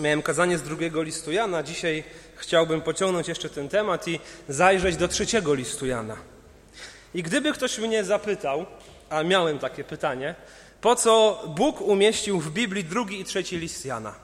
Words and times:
Miałem 0.00 0.22
kazanie 0.22 0.58
z 0.58 0.62
drugiego 0.62 1.02
listu 1.02 1.32
Jana. 1.32 1.62
Dzisiaj 1.62 2.04
chciałbym 2.36 2.80
pociągnąć 2.80 3.28
jeszcze 3.28 3.50
ten 3.50 3.68
temat 3.68 4.08
i 4.08 4.20
zajrzeć 4.48 4.96
do 4.96 5.08
trzeciego 5.08 5.54
listu 5.54 5.86
Jana. 5.86 6.16
I 7.14 7.22
gdyby 7.22 7.52
ktoś 7.52 7.78
mnie 7.78 8.04
zapytał, 8.04 8.66
a 9.10 9.22
miałem 9.22 9.58
takie 9.58 9.84
pytanie, 9.84 10.34
po 10.80 10.96
co 10.96 11.42
Bóg 11.46 11.80
umieścił 11.80 12.40
w 12.40 12.50
Biblii 12.50 12.84
drugi 12.84 13.20
i 13.20 13.24
trzeci 13.24 13.56
list 13.56 13.86
Jana? 13.86 14.14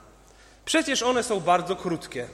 Przecież 0.65 1.03
one 1.03 1.23
są 1.23 1.39
bardzo 1.39 1.75
krótkie. 1.75 2.27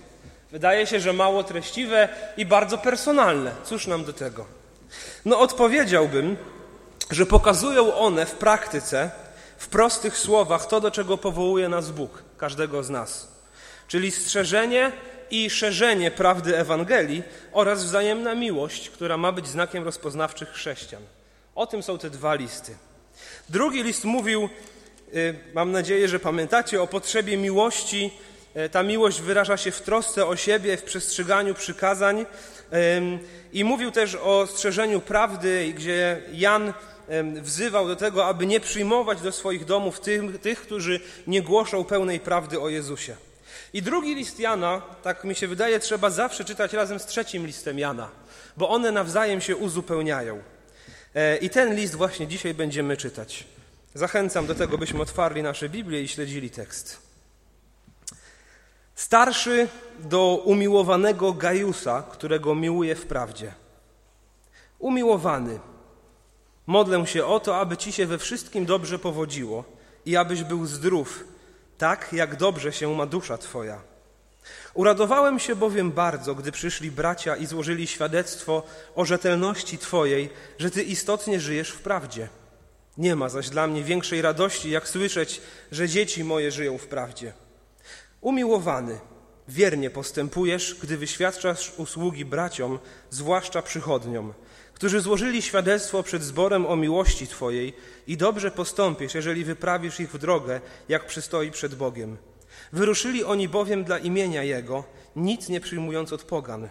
Wydaje 0.51 0.87
się, 0.87 0.99
że 0.99 1.13
mało 1.13 1.43
treściwe 1.43 2.09
i 2.37 2.45
bardzo 2.45 2.77
personalne. 2.77 3.51
Cóż 3.63 3.87
nam 3.87 4.03
do 4.03 4.13
tego? 4.13 4.45
No, 5.25 5.39
odpowiedziałbym, 5.39 6.37
że 7.11 7.25
pokazują 7.25 7.95
one 7.95 8.25
w 8.25 8.31
praktyce, 8.31 9.11
w 9.57 9.67
prostych 9.67 10.17
słowach, 10.17 10.65
to, 10.65 10.81
do 10.81 10.91
czego 10.91 11.17
powołuje 11.17 11.69
nas 11.69 11.91
Bóg, 11.91 12.23
każdego 12.39 12.83
z 12.83 12.89
nas. 12.89 13.27
Czyli 13.87 14.11
strzeżenie 14.11 14.91
i 15.31 15.49
szerzenie 15.49 16.11
prawdy 16.11 16.57
Ewangelii 16.57 17.23
oraz 17.51 17.83
wzajemna 17.83 18.35
miłość, 18.35 18.89
która 18.89 19.17
ma 19.17 19.31
być 19.31 19.47
znakiem 19.47 19.83
rozpoznawczych 19.83 20.49
chrześcijan. 20.49 21.01
O 21.55 21.67
tym 21.67 21.83
są 21.83 21.97
te 21.97 22.09
dwa 22.09 22.35
listy. 22.35 22.75
Drugi 23.49 23.83
list 23.83 24.03
mówił, 24.03 24.49
y, 25.13 25.35
mam 25.53 25.71
nadzieję, 25.71 26.07
że 26.07 26.19
pamiętacie, 26.19 26.81
o 26.81 26.87
potrzebie 26.87 27.37
miłości. 27.37 28.11
Y, 28.57 28.69
ta 28.69 28.83
miłość 28.83 29.21
wyraża 29.21 29.57
się 29.57 29.71
w 29.71 29.81
trosce 29.81 30.25
o 30.25 30.35
siebie, 30.35 30.77
w 30.77 30.83
przestrzeganiu 30.83 31.53
przykazań. 31.53 32.25
I 33.53 33.63
mówił 33.63 33.91
też 33.91 34.15
o 34.15 34.47
strzeżeniu 34.47 35.01
prawdy, 35.01 35.73
gdzie 35.75 36.21
Jan 36.33 36.73
wzywał 37.41 37.87
do 37.87 37.95
tego, 37.95 38.25
aby 38.25 38.45
nie 38.45 38.59
przyjmować 38.59 39.21
do 39.21 39.31
swoich 39.31 39.65
domów 39.65 39.99
tych, 39.99 40.41
tych, 40.41 40.61
którzy 40.61 40.99
nie 41.27 41.41
głoszą 41.41 41.83
pełnej 41.83 42.19
prawdy 42.19 42.59
o 42.59 42.69
Jezusie. 42.69 43.15
I 43.73 43.81
drugi 43.81 44.15
list 44.15 44.39
Jana, 44.39 44.81
tak 45.03 45.23
mi 45.23 45.35
się 45.35 45.47
wydaje, 45.47 45.79
trzeba 45.79 46.09
zawsze 46.09 46.45
czytać 46.45 46.73
razem 46.73 46.99
z 46.99 47.05
trzecim 47.05 47.45
listem 47.45 47.79
Jana, 47.79 48.09
bo 48.57 48.69
one 48.69 48.91
nawzajem 48.91 49.41
się 49.41 49.55
uzupełniają. 49.55 50.41
E, 51.15 51.37
I 51.37 51.49
ten 51.49 51.75
list 51.75 51.95
właśnie 51.95 52.27
dzisiaj 52.27 52.53
będziemy 52.53 52.97
czytać. 52.97 53.43
Zachęcam 53.93 54.47
do 54.47 54.55
tego, 54.55 54.77
byśmy 54.77 55.01
otwarli 55.01 55.43
nasze 55.43 55.69
Biblię 55.69 56.01
i 56.01 56.07
śledzili 56.07 56.49
tekst. 56.49 57.09
Starszy 58.95 59.67
do 59.99 60.41
umiłowanego 60.45 61.33
Gajusa, 61.33 62.03
którego 62.11 62.55
miłuje 62.55 62.95
w 62.95 63.05
prawdzie. 63.05 63.53
Umiłowany, 64.79 65.59
modlę 66.69 67.07
się 67.07 67.25
o 67.25 67.39
to, 67.39 67.57
aby 67.57 67.77
ci 67.77 67.91
się 67.91 68.05
we 68.05 68.17
wszystkim 68.17 68.65
dobrze 68.65 68.99
powodziło 68.99 69.63
i 70.05 70.17
abyś 70.17 70.43
był 70.43 70.65
zdrów, 70.65 71.23
tak 71.77 72.13
jak 72.13 72.35
dobrze 72.35 72.73
się 72.73 72.95
ma 72.95 73.05
dusza 73.05 73.37
Twoja. 73.37 73.81
Uradowałem 74.73 75.39
się 75.39 75.55
bowiem 75.55 75.91
bardzo, 75.91 76.35
gdy 76.35 76.51
przyszli 76.51 76.91
bracia 76.91 77.35
i 77.35 77.45
złożyli 77.45 77.87
świadectwo 77.87 78.63
o 78.95 79.05
rzetelności 79.05 79.77
Twojej, 79.77 80.29
że 80.59 80.71
Ty 80.71 80.83
istotnie 80.83 81.39
żyjesz 81.39 81.69
w 81.69 81.81
prawdzie. 81.81 82.27
Nie 82.97 83.15
ma 83.15 83.29
zaś 83.29 83.49
dla 83.49 83.67
mnie 83.67 83.83
większej 83.83 84.21
radości, 84.21 84.69
jak 84.69 84.89
słyszeć, 84.89 85.41
że 85.71 85.89
dzieci 85.89 86.23
moje 86.23 86.51
żyją 86.51 86.77
w 86.77 86.87
prawdzie. 86.87 87.33
Umiłowany, 88.21 88.99
wiernie 89.47 89.89
postępujesz, 89.89 90.75
gdy 90.81 90.97
wyświadczasz 90.97 91.73
usługi 91.77 92.25
braciom, 92.25 92.79
zwłaszcza 93.09 93.61
przychodniom, 93.61 94.33
którzy 94.79 95.01
złożyli 95.01 95.41
świadectwo 95.41 96.03
przed 96.03 96.23
zborem 96.23 96.65
o 96.65 96.75
miłości 96.75 97.27
Twojej 97.27 97.73
i 98.07 98.17
dobrze 98.17 98.51
postąpisz, 98.51 99.15
jeżeli 99.15 99.43
wyprawisz 99.45 99.99
ich 99.99 100.11
w 100.11 100.17
drogę, 100.17 100.61
jak 100.89 101.05
przystoi 101.05 101.51
przed 101.51 101.75
Bogiem. 101.75 102.17
Wyruszyli 102.73 103.23
oni 103.23 103.49
bowiem 103.49 103.83
dla 103.83 103.97
imienia 103.97 104.43
Jego, 104.43 104.83
nic 105.15 105.49
nie 105.49 105.61
przyjmując 105.61 106.13
od 106.13 106.23
pogan. 106.23 106.69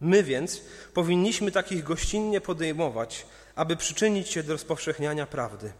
My 0.00 0.22
więc 0.22 0.62
powinniśmy 0.94 1.52
takich 1.52 1.84
gościnnie 1.84 2.40
podejmować, 2.40 3.26
aby 3.54 3.76
przyczynić 3.76 4.28
się 4.28 4.42
do 4.42 4.52
rozpowszechniania 4.52 5.26
prawdy. 5.26 5.72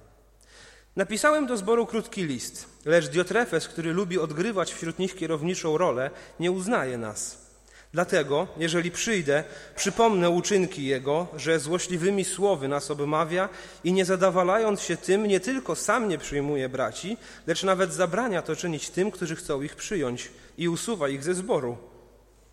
Napisałem 0.96 1.46
do 1.46 1.56
zboru 1.56 1.86
krótki 1.86 2.24
list, 2.24 2.68
lecz 2.84 3.08
Diotrefes, 3.08 3.68
który 3.68 3.92
lubi 3.92 4.18
odgrywać 4.18 4.72
wśród 4.72 4.98
nich 4.98 5.16
kierowniczą 5.16 5.78
rolę, 5.78 6.10
nie 6.40 6.50
uznaje 6.50 6.98
nas. 6.98 7.47
Dlatego, 7.92 8.46
jeżeli 8.56 8.90
przyjdę, 8.90 9.44
przypomnę 9.76 10.30
uczynki 10.30 10.84
Jego, 10.84 11.26
że 11.36 11.58
złośliwymi 11.58 12.24
słowy 12.24 12.68
nas 12.68 12.90
obmawia 12.90 13.48
i 13.84 13.92
nie 13.92 14.04
zadawalając 14.04 14.80
się 14.80 14.96
tym, 14.96 15.26
nie 15.26 15.40
tylko 15.40 15.76
sam 15.76 16.08
nie 16.08 16.18
przyjmuje 16.18 16.68
braci, 16.68 17.16
lecz 17.46 17.62
nawet 17.62 17.92
zabrania 17.92 18.42
to 18.42 18.56
czynić 18.56 18.90
tym, 18.90 19.10
którzy 19.10 19.36
chcą 19.36 19.62
ich 19.62 19.76
przyjąć 19.76 20.30
i 20.58 20.68
usuwa 20.68 21.08
ich 21.08 21.24
ze 21.24 21.34
zboru. 21.34 21.76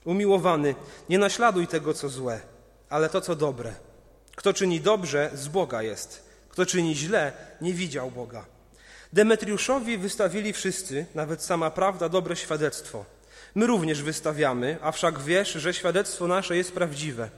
Umiłowany, 0.06 0.76
nie 1.10 1.20
naśladuj 1.20 1.68
tego, 1.68 1.94
co 1.94 2.10
złe, 2.10 2.40
ale 2.90 3.10
to, 3.10 3.22
co 3.22 3.36
dobre. 3.36 3.74
Kto 4.36 4.54
czyni 4.54 4.82
dobrze, 4.82 5.30
z 5.34 5.48
Boga 5.48 5.82
jest. 5.82 6.30
Kto 6.50 6.66
czyni 6.66 6.96
źle, 6.96 7.34
nie 7.62 7.74
widział 7.74 8.12
Boga. 8.12 8.46
Demetriuszowi 9.14 9.98
wystawili 9.98 10.54
wszyscy, 10.54 11.06
nawet 11.16 11.44
sama 11.44 11.72
prawda, 11.72 12.10
dobre 12.10 12.36
świadectwo– 12.36 13.06
My 13.56 13.68
również 13.68 14.02
wystawiamy, 14.02 14.78
a 14.82 14.92
wszak 14.92 15.20
wiesz, 15.20 15.52
że 15.52 15.74
świadectwo 15.74 16.28
nasze 16.28 16.58
jest 16.58 16.72
prawdziwe. 16.72 17.30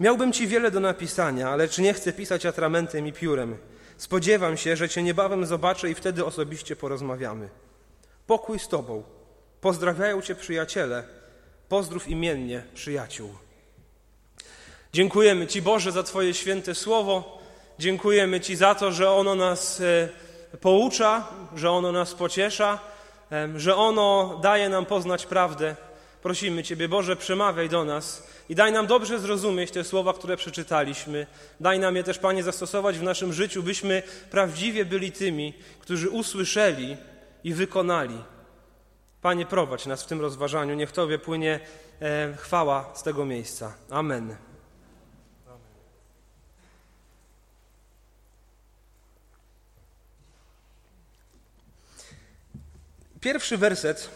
Miałbym 0.00 0.32
ci 0.32 0.46
wiele 0.46 0.70
do 0.70 0.80
napisania, 0.80 1.56
lecz 1.56 1.78
nie 1.78 1.94
chcę 1.94 2.12
pisać 2.12 2.46
atramentem 2.46 3.06
i 3.06 3.12
piórem. 3.12 3.56
Spodziewam 3.96 4.56
się, 4.56 4.76
że 4.76 4.88
cię 4.88 5.02
niebawem 5.02 5.46
zobaczę 5.46 5.90
i 5.90 5.94
wtedy 5.94 6.24
osobiście 6.24 6.76
porozmawiamy. 6.76 7.48
Pokój 8.26 8.58
z 8.58 8.68
tobą. 8.68 9.02
Pozdrawiają 9.60 10.22
cię 10.22 10.34
przyjaciele. 10.34 11.04
Pozdrów 11.68 12.08
imiennie 12.08 12.62
przyjaciół. 12.74 13.30
Dziękujemy 14.92 15.46
Ci, 15.46 15.62
Boże, 15.62 15.92
za 15.92 16.02
Twoje 16.02 16.34
święte 16.34 16.74
słowo. 16.74 17.42
Dziękujemy 17.78 18.40
Ci 18.40 18.56
za 18.56 18.74
to, 18.74 18.92
że 18.92 19.10
ono 19.10 19.34
nas 19.34 19.80
e, 19.80 20.08
poucza, 20.60 21.28
że 21.54 21.70
ono 21.70 21.92
nas 21.92 22.14
pociesza 22.14 22.78
że 23.56 23.76
ono 23.76 24.38
daje 24.42 24.68
nam 24.68 24.86
poznać 24.86 25.26
prawdę. 25.26 25.76
Prosimy 26.22 26.62
Ciebie, 26.62 26.88
Boże, 26.88 27.16
przemawiaj 27.16 27.68
do 27.68 27.84
nas 27.84 28.28
i 28.48 28.54
daj 28.54 28.72
nam 28.72 28.86
dobrze 28.86 29.18
zrozumieć 29.18 29.70
te 29.70 29.84
słowa, 29.84 30.12
które 30.12 30.36
przeczytaliśmy. 30.36 31.26
Daj 31.60 31.78
nam 31.78 31.96
je 31.96 32.04
też, 32.04 32.18
Panie, 32.18 32.42
zastosować 32.42 32.98
w 32.98 33.02
naszym 33.02 33.32
życiu, 33.32 33.62
byśmy 33.62 34.02
prawdziwie 34.30 34.84
byli 34.84 35.12
tymi, 35.12 35.54
którzy 35.80 36.10
usłyszeli 36.10 36.96
i 37.44 37.54
wykonali. 37.54 38.18
Panie, 39.22 39.46
prowadź 39.46 39.86
nas 39.86 40.02
w 40.02 40.06
tym 40.06 40.20
rozważaniu. 40.20 40.74
Niech 40.74 40.92
Tobie 40.92 41.18
płynie 41.18 41.60
chwała 42.36 42.90
z 42.94 43.02
tego 43.02 43.24
miejsca. 43.24 43.74
Amen. 43.90 44.47
Pierwszy 53.20 53.56
werset 53.56 54.10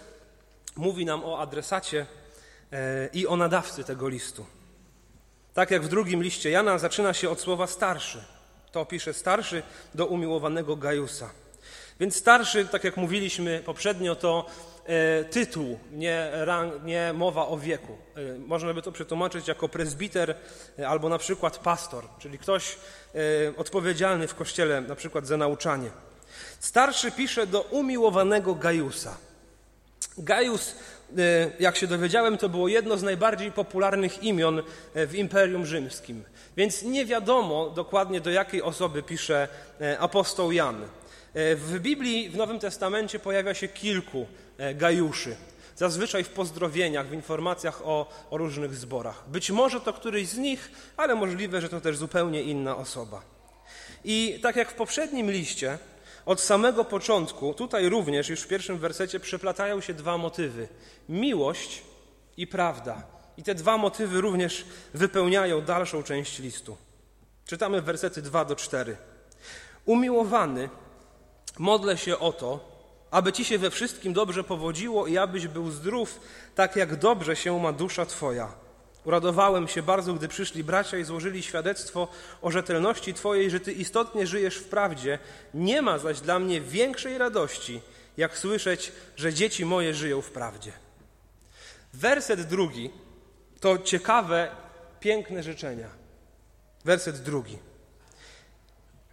mówi 0.77 1.05
nam 1.05 1.25
o 1.25 1.39
adresacie 1.39 2.07
e, 2.73 3.09
i 3.13 3.27
o 3.27 3.37
nadawcy 3.37 3.85
tego 3.85 4.09
listu. 4.09 4.47
Tak 5.55 5.71
jak 5.71 5.83
w 5.83 5.89
drugim 5.89 6.23
liście 6.23 6.51
Jana 6.51 6.79
zaczyna 6.79 7.15
się 7.15 7.31
od 7.31 7.41
słowa 7.41 7.67
starszy. 7.67 8.25
To 8.73 8.85
pisze 8.85 9.15
starszy 9.15 9.63
do 9.95 10.07
umiłowanego 10.07 10.77
Gajusa. 10.77 11.31
Więc 12.01 12.17
starszy, 12.17 12.65
tak 12.65 12.85
jak 12.85 12.97
mówiliśmy 12.97 13.63
poprzednio, 13.65 14.17
to 14.17 14.47
e, 14.87 15.25
tytuł, 15.25 15.79
nie, 15.93 16.31
rang, 16.33 16.85
nie 16.85 17.13
mowa 17.13 17.47
o 17.47 17.59
wieku. 17.59 17.99
E, 18.17 18.39
można 18.39 18.75
by 18.75 18.83
to 18.83 18.93
przetłumaczyć 18.93 19.49
jako 19.49 19.69
prezbiter 19.69 20.35
albo 20.87 21.09
na 21.09 21.19
przykład 21.19 21.59
pastor, 21.59 22.05
czyli 22.19 22.39
ktoś 22.39 22.77
odpowiedzialny 23.57 24.29
w 24.29 24.35
kościele 24.35 24.81
na 24.81 24.95
przykład 24.95 25.27
za 25.27 25.37
nauczanie. 25.37 25.91
Starszy 26.61 27.13
pisze 27.13 27.47
do 27.47 27.61
umiłowanego 27.61 28.55
Gajusa. 28.55 29.17
Gajus, 30.19 30.75
e, 31.19 31.51
jak 31.61 31.77
się 31.77 31.87
dowiedziałem, 31.87 32.39
to 32.39 32.49
było 32.49 32.69
jedno 32.69 32.97
z 32.97 33.03
najbardziej 33.03 33.53
popularnych 33.53 34.23
imion 34.23 34.63
e, 34.95 35.07
w 35.07 35.15
Imperium 35.15 35.67
Rzymskim. 35.67 36.25
Więc 36.57 36.83
nie 36.83 37.07
wiadomo 37.07 37.71
dokładnie 37.71 38.21
do 38.21 38.31
jakiej 38.31 38.63
osoby 38.63 39.03
pisze 39.03 39.49
e, 39.81 39.99
apostoł 39.99 40.53
Jan. 40.53 40.81
W 41.35 41.79
Biblii 41.81 42.29
w 42.29 42.37
Nowym 42.37 42.59
Testamencie 42.59 43.19
pojawia 43.19 43.55
się 43.55 43.69
kilku 43.69 44.27
Gajuszy. 44.75 45.37
Zazwyczaj 45.77 46.25
w 46.25 46.29
pozdrowieniach, 46.29 47.09
w 47.09 47.13
informacjach 47.13 47.83
o, 47.85 48.09
o 48.31 48.39
różnych 48.39 48.75
zborach. 48.75 49.25
Być 49.29 49.51
może 49.51 49.81
to 49.81 49.93
któryś 49.93 50.29
z 50.29 50.39
nich, 50.39 50.71
ale 50.97 51.15
możliwe, 51.15 51.61
że 51.61 51.69
to 51.69 51.81
też 51.81 51.97
zupełnie 51.97 52.43
inna 52.43 52.77
osoba. 52.77 53.23
I 54.05 54.39
tak 54.43 54.57
jak 54.57 54.71
w 54.71 54.75
poprzednim 54.75 55.31
liście, 55.31 55.79
od 56.27 56.41
samego 56.41 56.85
początku, 56.85 57.55
tutaj 57.55 57.89
również 57.89 58.29
już 58.29 58.41
w 58.41 58.49
pierwszym 58.49 58.79
wersecie 58.79 59.21
przeplatają 59.21 59.81
się 59.81 59.95
dwa 59.95 60.19
motywy: 60.19 60.69
miłość 61.09 61.83
i 62.37 62.47
prawda. 62.47 63.03
I 63.37 63.43
te 63.43 63.55
dwa 63.55 63.77
motywy 63.77 64.21
również 64.21 64.65
wypełniają 64.95 65.61
dalszą 65.61 66.03
część 66.03 66.39
listu. 66.39 66.77
Czytamy 67.47 67.83
wersety 67.83 68.23
2 68.23 68.45
do 68.45 68.57
4. 68.57 68.97
Umiłowany, 69.85 70.69
modlę 71.59 71.99
się 71.99 72.19
o 72.19 72.33
to, 72.33 72.73
aby 73.11 73.33
ci 73.33 73.45
się 73.45 73.59
we 73.59 73.71
wszystkim 73.71 74.13
dobrze 74.13 74.45
powodziło 74.45 75.07
i 75.07 75.19
abyś 75.19 75.47
był 75.47 75.71
zdrów, 75.71 76.21
tak 76.55 76.77
jak 76.77 76.97
dobrze 76.97 77.37
się 77.37 77.61
ma 77.61 77.73
dusza 77.73 78.07
Twoja. 78.07 78.55
Uradowałem 79.05 79.69
się 79.69 79.83
bardzo, 79.83 80.15
gdy 80.15 80.29
przyszli 80.29 80.65
bracia 80.65 80.99
i 80.99 81.05
złożyli 81.05 81.43
świadectwo 81.43 82.09
o 82.43 82.51
rzetelności 82.51 83.15
Twojej, 83.15 83.51
że 83.51 83.61
Ty 83.61 83.73
istotnie 83.73 84.27
żyjesz 84.27 84.57
w 84.57 84.65
prawdzie. 84.65 85.19
Nie 85.55 85.83
ma 85.83 85.99
zaś 85.99 86.21
dla 86.21 86.39
mnie 86.39 86.61
większej 86.61 87.19
radości, 87.19 87.81
jak 88.17 88.39
słyszeć, 88.39 88.93
że 89.17 89.35
dzieci 89.35 89.65
moje 89.65 89.95
żyją 89.95 90.23
w 90.23 90.31
prawdzie. 90.31 90.73
Werset 91.95 92.43
drugi 92.43 92.91
to 93.61 93.79
ciekawe, 93.79 94.49
piękne 95.01 95.43
życzenia. 95.43 95.89
Werset 96.85 97.23
drugi. 97.23 97.59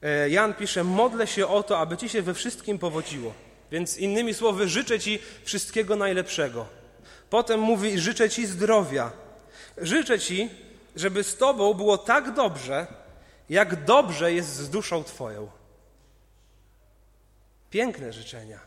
E, 0.01 0.29
Jan 0.29 0.53
pisze: 0.53 0.83
Modlę 0.83 1.27
się 1.27 1.47
o 1.47 1.63
to, 1.63 1.79
aby 1.79 1.97
Ci 1.97 2.09
się 2.09 2.21
we 2.21 2.33
wszystkim 2.33 2.79
powodziło. 2.79 3.33
Więc 3.71 3.97
innymi 3.97 4.33
słowy, 4.33 4.67
życzę 4.67 4.99
Ci 4.99 5.19
wszystkiego 5.43 5.95
najlepszego. 5.95 6.65
Potem 7.29 7.59
mówi: 7.59 7.99
Życzę 7.99 8.29
Ci 8.29 8.45
zdrowia. 8.45 9.11
Życzę 9.81 10.19
Ci, 10.19 10.49
żeby 10.95 11.23
z 11.23 11.37
Tobą 11.37 11.73
było 11.73 11.97
tak 11.97 12.33
dobrze, 12.33 12.87
jak 13.49 13.85
dobrze 13.85 14.33
jest 14.33 14.55
z 14.55 14.69
duszą 14.69 15.03
Twoją. 15.03 15.47
Piękne 17.69 18.13
życzenia. 18.13 18.59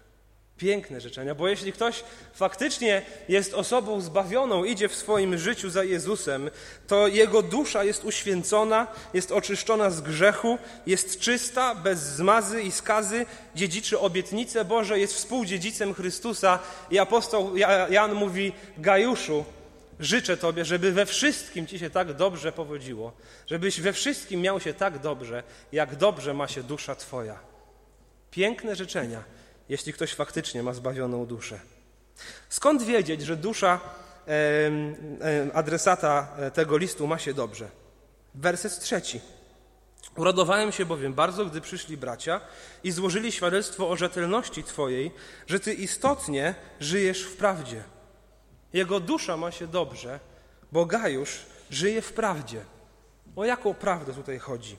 Piękne 0.57 1.01
życzenia, 1.01 1.35
bo 1.35 1.49
jeśli 1.49 1.73
ktoś 1.73 2.05
faktycznie 2.35 3.03
jest 3.29 3.55
osobą 3.55 4.01
zbawioną, 4.01 4.65
idzie 4.65 4.89
w 4.89 4.95
swoim 4.95 5.39
życiu 5.39 5.71
za 5.71 5.85
Jezusem, 5.85 6.51
to 6.87 7.09
jego 7.09 7.43
dusza 7.43 7.85
jest 7.85 8.05
uświęcona, 8.05 8.87
jest 9.15 9.33
oczyszczona 9.33 9.91
z 9.91 10.01
grzechu, 10.01 10.59
jest 10.87 11.21
czysta, 11.21 11.75
bez 11.75 11.99
zmazy 11.99 12.63
i 12.63 12.73
skazy, 12.73 13.27
dziedziczy 13.55 13.99
obietnice 13.99 14.65
Boże, 14.65 14.99
jest 14.99 15.15
współdziedzicem 15.15 15.95
Chrystusa. 15.95 16.59
I 16.91 16.99
apostoł 16.99 17.57
Jan 17.91 18.15
mówi 18.15 18.53
Gajuszu, 18.79 19.45
życzę 20.03 20.37
Tobie, 20.37 20.65
żeby 20.65 20.93
we 20.93 21.07
wszystkim 21.07 21.67
Ci 21.67 21.79
się 21.79 21.91
tak 21.91 22.13
dobrze 22.13 22.53
powodziło, 22.53 23.13
żebyś 23.47 23.81
we 23.81 23.93
wszystkim 23.93 24.41
miał 24.41 24.61
się 24.61 24.75
tak 24.75 24.99
dobrze, 24.99 25.43
jak 25.73 25.97
dobrze 25.97 26.35
ma 26.35 26.49
się 26.49 26.63
dusza 26.63 26.95
Twoja. 26.95 27.39
Piękne 28.31 28.77
życzenia 28.77 29.25
jeśli 29.69 29.93
ktoś 29.93 30.15
faktycznie 30.15 30.63
ma 30.63 30.75
zbawioną 30.75 31.27
duszę. 31.27 31.61
Skąd 32.49 32.83
wiedzieć, 32.83 33.23
że 33.23 33.37
dusza 33.37 33.81
adresata 35.53 36.29
e, 36.39 36.51
tego 36.51 36.77
listu 36.77 37.07
ma 37.07 37.19
się 37.19 37.35
dobrze? 37.35 37.69
Werset 38.35 38.81
trzeci. 38.81 39.21
Uradowałem 40.17 40.73
się 40.73 40.87
bowiem 40.87 41.15
bardzo, 41.15 41.47
gdy 41.47 41.61
przyszli 41.61 41.97
bracia 41.97 42.41
i 42.85 42.93
złożyli 42.93 43.33
świadectwo 43.33 43.91
o 43.91 43.97
rzetelności 43.97 44.65
Twojej, 44.65 45.11
że 45.47 45.61
Ty 45.61 45.75
istotnie 45.75 46.55
żyjesz 46.81 47.23
w 47.23 47.37
prawdzie. 47.37 47.83
Jego 48.73 49.01
dusza 49.01 49.37
ma 49.37 49.51
się 49.51 49.67
dobrze, 49.67 50.21
bo 50.73 50.87
Gajusz 50.87 51.39
żyje 51.71 52.03
w 52.03 52.13
prawdzie. 52.13 52.65
O 53.37 53.45
jaką 53.45 53.75
prawdę 53.75 54.15
tutaj 54.15 54.39
chodzi? 54.39 54.77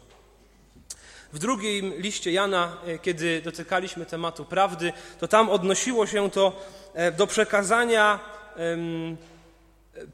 W 1.34 1.40
drugim 1.40 1.94
liście 1.98 2.32
Jana, 2.32 2.78
e, 2.86 3.00
kiedy 3.00 3.42
dotykaliśmy 3.42 4.06
tematu 4.06 4.46
prawdy, 4.46 4.94
to 5.20 5.28
tam 5.28 5.50
odnosiło 5.50 6.08
się 6.08 6.32
to 6.32 6.62
e, 6.94 7.12
do 7.12 7.28
przekazania 7.28 8.20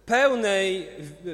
pełnej, 0.05 0.89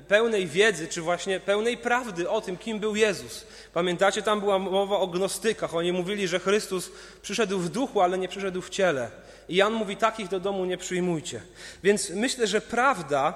pełnej 0.07 0.47
wiedzy, 0.47 0.87
czy 0.87 1.01
właśnie 1.01 1.39
pełnej 1.39 1.77
prawdy 1.77 2.29
o 2.29 2.41
tym, 2.41 2.57
kim 2.57 2.79
był 2.79 2.95
Jezus. 2.95 3.45
Pamiętacie, 3.73 4.21
tam 4.21 4.39
była 4.39 4.59
mowa 4.59 4.97
o 4.97 5.07
gnostykach. 5.07 5.75
Oni 5.75 5.91
mówili, 5.91 6.27
że 6.27 6.39
Chrystus 6.39 6.91
przyszedł 7.21 7.59
w 7.59 7.69
duchu, 7.69 8.01
ale 8.01 8.17
nie 8.17 8.27
przyszedł 8.27 8.61
w 8.61 8.69
ciele. 8.69 9.11
I 9.49 9.55
Jan 9.55 9.73
mówi, 9.73 9.97
takich 9.97 10.27
do 10.27 10.39
domu 10.39 10.65
nie 10.65 10.77
przyjmujcie. 10.77 11.41
Więc 11.83 12.09
myślę, 12.09 12.47
że 12.47 12.61
prawda 12.61 13.33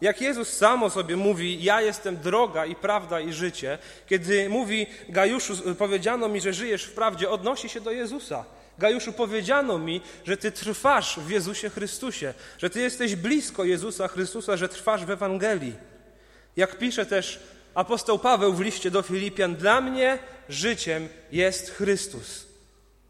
jak 0.00 0.20
Jezus 0.20 0.48
sam 0.48 0.82
o 0.82 0.90
sobie 0.90 1.16
mówi, 1.16 1.64
ja 1.64 1.80
jestem 1.80 2.16
droga 2.16 2.66
i 2.66 2.74
prawda 2.74 3.20
i 3.20 3.32
życie, 3.32 3.78
kiedy 4.06 4.48
mówi 4.48 4.86
Gajuszu, 5.08 5.74
powiedziano 5.78 6.28
mi, 6.28 6.40
że 6.40 6.52
żyjesz 6.52 6.84
w 6.84 6.92
prawdzie, 6.92 7.30
odnosi 7.30 7.68
się 7.68 7.80
do 7.80 7.90
Jezusa. 7.90 8.44
Gajuszu, 8.80 9.12
powiedziano 9.12 9.78
mi, 9.78 10.00
że 10.24 10.36
Ty 10.36 10.52
trwasz 10.52 11.18
w 11.20 11.30
Jezusie 11.30 11.70
Chrystusie, 11.70 12.34
że 12.58 12.70
Ty 12.70 12.80
jesteś 12.80 13.16
blisko 13.16 13.64
Jezusa 13.64 14.08
Chrystusa, 14.08 14.56
że 14.56 14.68
trwasz 14.68 15.04
w 15.04 15.10
Ewangelii. 15.10 15.74
Jak 16.56 16.78
pisze 16.78 17.06
też 17.06 17.40
apostoł 17.74 18.18
Paweł 18.18 18.52
w 18.52 18.60
liście 18.60 18.90
do 18.90 19.02
Filipian, 19.02 19.56
dla 19.56 19.80
mnie 19.80 20.18
życiem 20.48 21.08
jest 21.32 21.70
Chrystus. 21.70 22.46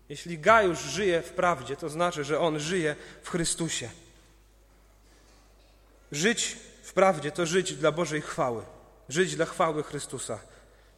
Jeśli 0.08 0.38
Gajusz 0.38 0.82
żyje 0.82 1.22
w 1.22 1.31
prawdzie, 1.31 1.76
to 1.76 1.88
znaczy, 1.88 2.25
że 2.25 2.40
on 2.40 2.61
żyje 2.61 2.96
w 3.23 3.31
Chrystusie. 3.31 3.88
Żyć 6.12 6.56
w 6.82 6.93
prawdzie 6.93 7.31
to 7.31 7.46
żyć 7.46 7.75
dla 7.75 7.93
Bożej 7.93 8.20
chwały, 8.20 8.62
żyć 9.08 9.37
dla 9.37 9.46
chwały 9.46 9.82
Chrystusa. 9.82 10.38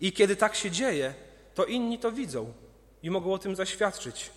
I 0.01 0.13
kiedy 0.13 0.37
tak 0.37 0.55
się 0.55 0.71
dzieje, 0.71 1.15
to 1.55 1.65
inni 1.65 1.99
to 1.99 2.13
widzą 2.13 2.53
i 3.03 3.11
mogą 3.11 3.33
o 3.33 3.39
tym 3.39 3.57
zaświadczyć. 3.57 4.31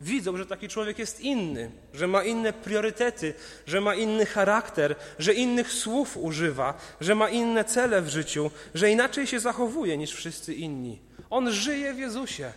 Widzą, 0.00 0.36
że 0.36 0.46
taki 0.46 0.68
człowiek 0.68 0.98
jest 0.98 1.20
inny, 1.20 1.70
że 1.94 2.06
ma 2.06 2.24
inne 2.24 2.52
priorytety, 2.52 3.34
że 3.66 3.80
ma 3.80 3.94
inny 3.94 4.26
charakter, 4.26 4.94
że 5.18 5.34
innych 5.34 5.72
słów 5.72 6.16
używa, 6.16 6.78
że 7.00 7.14
ma 7.14 7.28
inne 7.28 7.64
cele 7.64 8.02
w 8.02 8.08
życiu, 8.08 8.50
że 8.74 8.90
inaczej 8.90 9.26
się 9.26 9.40
zachowuje 9.40 9.96
niż 9.96 10.12
wszyscy 10.12 10.54
inni. 10.54 10.98
On 11.30 11.52
żyje 11.52 11.94
w 11.94 11.98
Jezusie. 11.98 12.52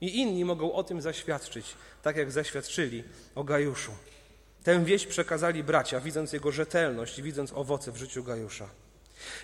I 0.00 0.18
inni 0.18 0.44
mogą 0.44 0.72
o 0.72 0.84
tym 0.84 1.02
zaświadczyć, 1.02 1.66
tak 2.02 2.16
jak 2.16 2.32
zaświadczyli 2.32 3.04
o 3.34 3.44
Gajuszu. 3.44 3.92
Tę 4.64 4.84
wieść 4.84 5.06
przekazali 5.06 5.64
bracia, 5.64 6.00
widząc 6.00 6.32
jego 6.32 6.52
rzetelność, 6.52 7.22
widząc 7.22 7.52
owoce 7.52 7.92
w 7.92 7.96
życiu 7.96 8.24
Gajusza. 8.24 8.68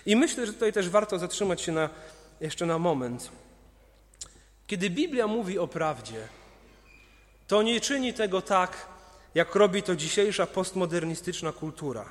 I 0.05 0.15
myślę, 0.15 0.45
że 0.45 0.53
tutaj 0.53 0.73
też 0.73 0.89
warto 0.89 1.19
zatrzymać 1.19 1.61
się 1.61 1.71
na, 1.71 1.89
jeszcze 2.41 2.65
na 2.65 2.79
moment. 2.79 3.31
Kiedy 4.67 4.89
Biblia 4.89 5.27
mówi 5.27 5.59
o 5.59 5.67
prawdzie, 5.67 6.27
to 7.47 7.63
nie 7.63 7.81
czyni 7.81 8.13
tego 8.13 8.41
tak, 8.41 8.87
jak 9.35 9.55
robi 9.55 9.83
to 9.83 9.95
dzisiejsza 9.95 10.45
postmodernistyczna 10.45 11.51
kultura. 11.51 12.09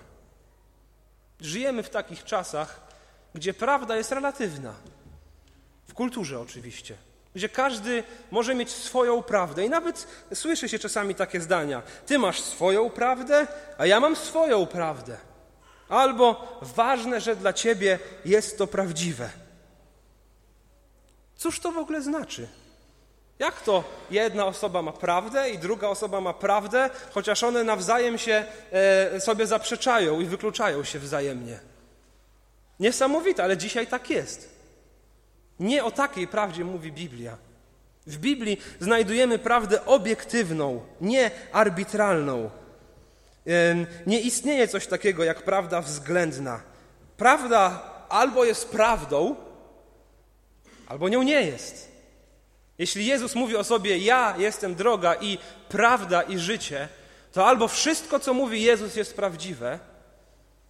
Żyjemy 1.40 1.82
w 1.82 1.90
takich 1.90 2.25
czasach, 2.25 2.81
gdzie 3.34 3.54
prawda 3.54 3.96
jest 3.96 4.12
relatywna. 4.12 4.75
W 5.88 5.94
kulturze 5.94 6.40
oczywiście 6.40 6.96
gdzie 7.34 7.48
każdy 7.48 8.02
może 8.31 8.54
mieć 8.54 8.70
swoją 8.70 9.22
prawdę. 9.22 9.64
I 9.64 9.70
nawet 9.70 10.06
słyszy 10.34 10.69
się 10.69 10.78
czasami 10.78 11.14
takie 11.14 11.40
zdania: 11.40 11.82
Ty 12.06 12.19
masz 12.19 12.40
swoją 12.40 12.90
prawdę, 12.90 13.46
a 13.78 13.87
ja 13.87 14.00
mam 14.00 14.16
swoją 14.16 14.66
prawdę. 14.66 15.16
Albo 15.88 16.59
ważne, 16.62 17.20
że 17.20 17.37
dla 17.37 17.52
ciebie 17.52 17.99
jest 18.25 18.59
to 18.59 18.66
prawdziwe. 18.66 19.30
Cóż 21.37 21.61
to 21.61 21.73
w 21.73 21.78
ogóle 21.78 22.02
znaczy? 22.02 22.49
Jak 23.38 23.61
to 23.61 23.85
jedna 24.11 24.47
osoba 24.47 24.83
ma 24.83 24.93
prawdę 24.93 25.50
i 25.50 25.59
druga 25.59 25.88
osoba 25.88 26.21
ma 26.21 26.33
prawdę, 26.33 26.91
chociaż 27.12 27.43
one 27.43 27.64
nawzajem 27.64 28.19
się 28.19 28.45
e, 28.73 29.21
sobie 29.21 29.47
zaprzeczają 29.47 30.21
i 30.21 30.26
wykluczają 30.26 30.85
się 30.85 30.99
wzajemnie? 30.99 31.59
Niesamowite, 32.81 33.45
ale 33.45 33.57
dzisiaj 33.57 33.87
tak 33.87 34.11
jest. 34.11 34.55
Nie 35.61 35.85
o 35.85 35.91
takiej 35.91 36.29
prawdzie 36.29 36.64
mówi 36.64 36.93
Biblia. 36.93 37.37
W 38.07 38.17
Biblii 38.17 38.61
znajdujemy 38.81 39.38
prawdę 39.38 39.87
obiektywną, 39.87 40.81
nie 41.00 41.31
arbitralną. 41.53 42.50
Nie 44.07 44.21
istnieje 44.21 44.69
coś 44.69 44.87
takiego 44.87 45.25
jak 45.25 45.43
prawda 45.43 45.81
względna. 45.81 46.61
Prawda 47.17 47.91
albo 48.09 48.45
jest 48.45 48.69
prawdą, 48.69 49.37
albo 50.87 51.09
nią 51.09 51.23
nie 51.23 51.43
jest. 51.43 51.93
Jeśli 52.78 53.07
Jezus 53.07 53.35
mówi 53.35 53.57
o 53.57 53.64
sobie: 53.64 53.99
Ja 53.99 54.35
jestem 54.38 54.75
droga 54.75 55.14
i 55.14 55.38
prawda 55.69 56.23
i 56.23 56.38
życie, 56.38 56.88
to 57.33 57.47
albo 57.47 57.69
wszystko, 57.69 58.21
co 58.21 58.35
mówi 58.35 58.62
Jezus, 58.62 58.97
jest 58.97 59.16
prawdziwe, 59.16 59.78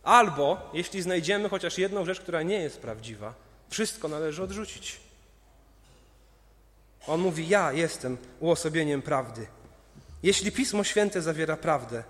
albo 0.03 0.71
jeśli 0.73 1.03
znajdziemy 1.03 1.49
chociaż 1.49 1.79
jedną 1.79 2.05
rzecz, 2.05 2.21
która 2.21 2.43
nie 2.43 2.59
jest 2.63 2.81
prawdziwa, 2.81 3.35
wszystko 3.69 4.09
należy 4.09 4.43
odrzucić. 4.43 5.01
On 7.07 7.21
mówi: 7.21 7.49
Ja 7.49 7.73
jestem 7.73 8.17
uosobieniem 8.41 9.03
prawdy. 9.03 9.47
Jeśli 10.23 10.53
Pismo 10.53 10.85
Święte 10.85 11.23
zawiera 11.23 11.57
prawdę, 11.57 12.03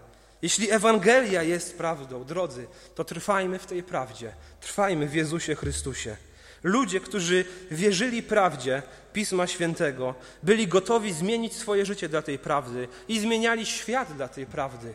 jeśli 0.42 0.70
Ewangelia 0.70 1.42
jest 1.42 1.78
prawdą, 1.78 2.24
drodzy, 2.24 2.66
to 2.94 3.04
trwajmy 3.04 3.58
w 3.58 3.66
tej 3.66 3.82
prawdzie, 3.82 4.32
trwajmy 4.60 5.08
w 5.08 5.14
Jezusie 5.14 5.54
Chrystusie. 5.54 6.16
Ludzie, 6.64 7.00
którzy 7.00 7.44
wierzyli 7.70 8.22
prawdzie 8.22 8.82
Pisma 9.12 9.46
Świętego, 9.46 10.14
byli 10.42 10.68
gotowi 10.68 11.12
zmienić 11.12 11.56
swoje 11.56 11.86
życie 11.86 12.08
dla 12.08 12.22
tej 12.22 12.38
prawdy 12.38 12.88
i 13.08 13.20
zmieniali 13.20 13.66
świat 13.66 14.12
dla 14.12 14.28
tej 14.28 14.46
prawdy. 14.46 14.94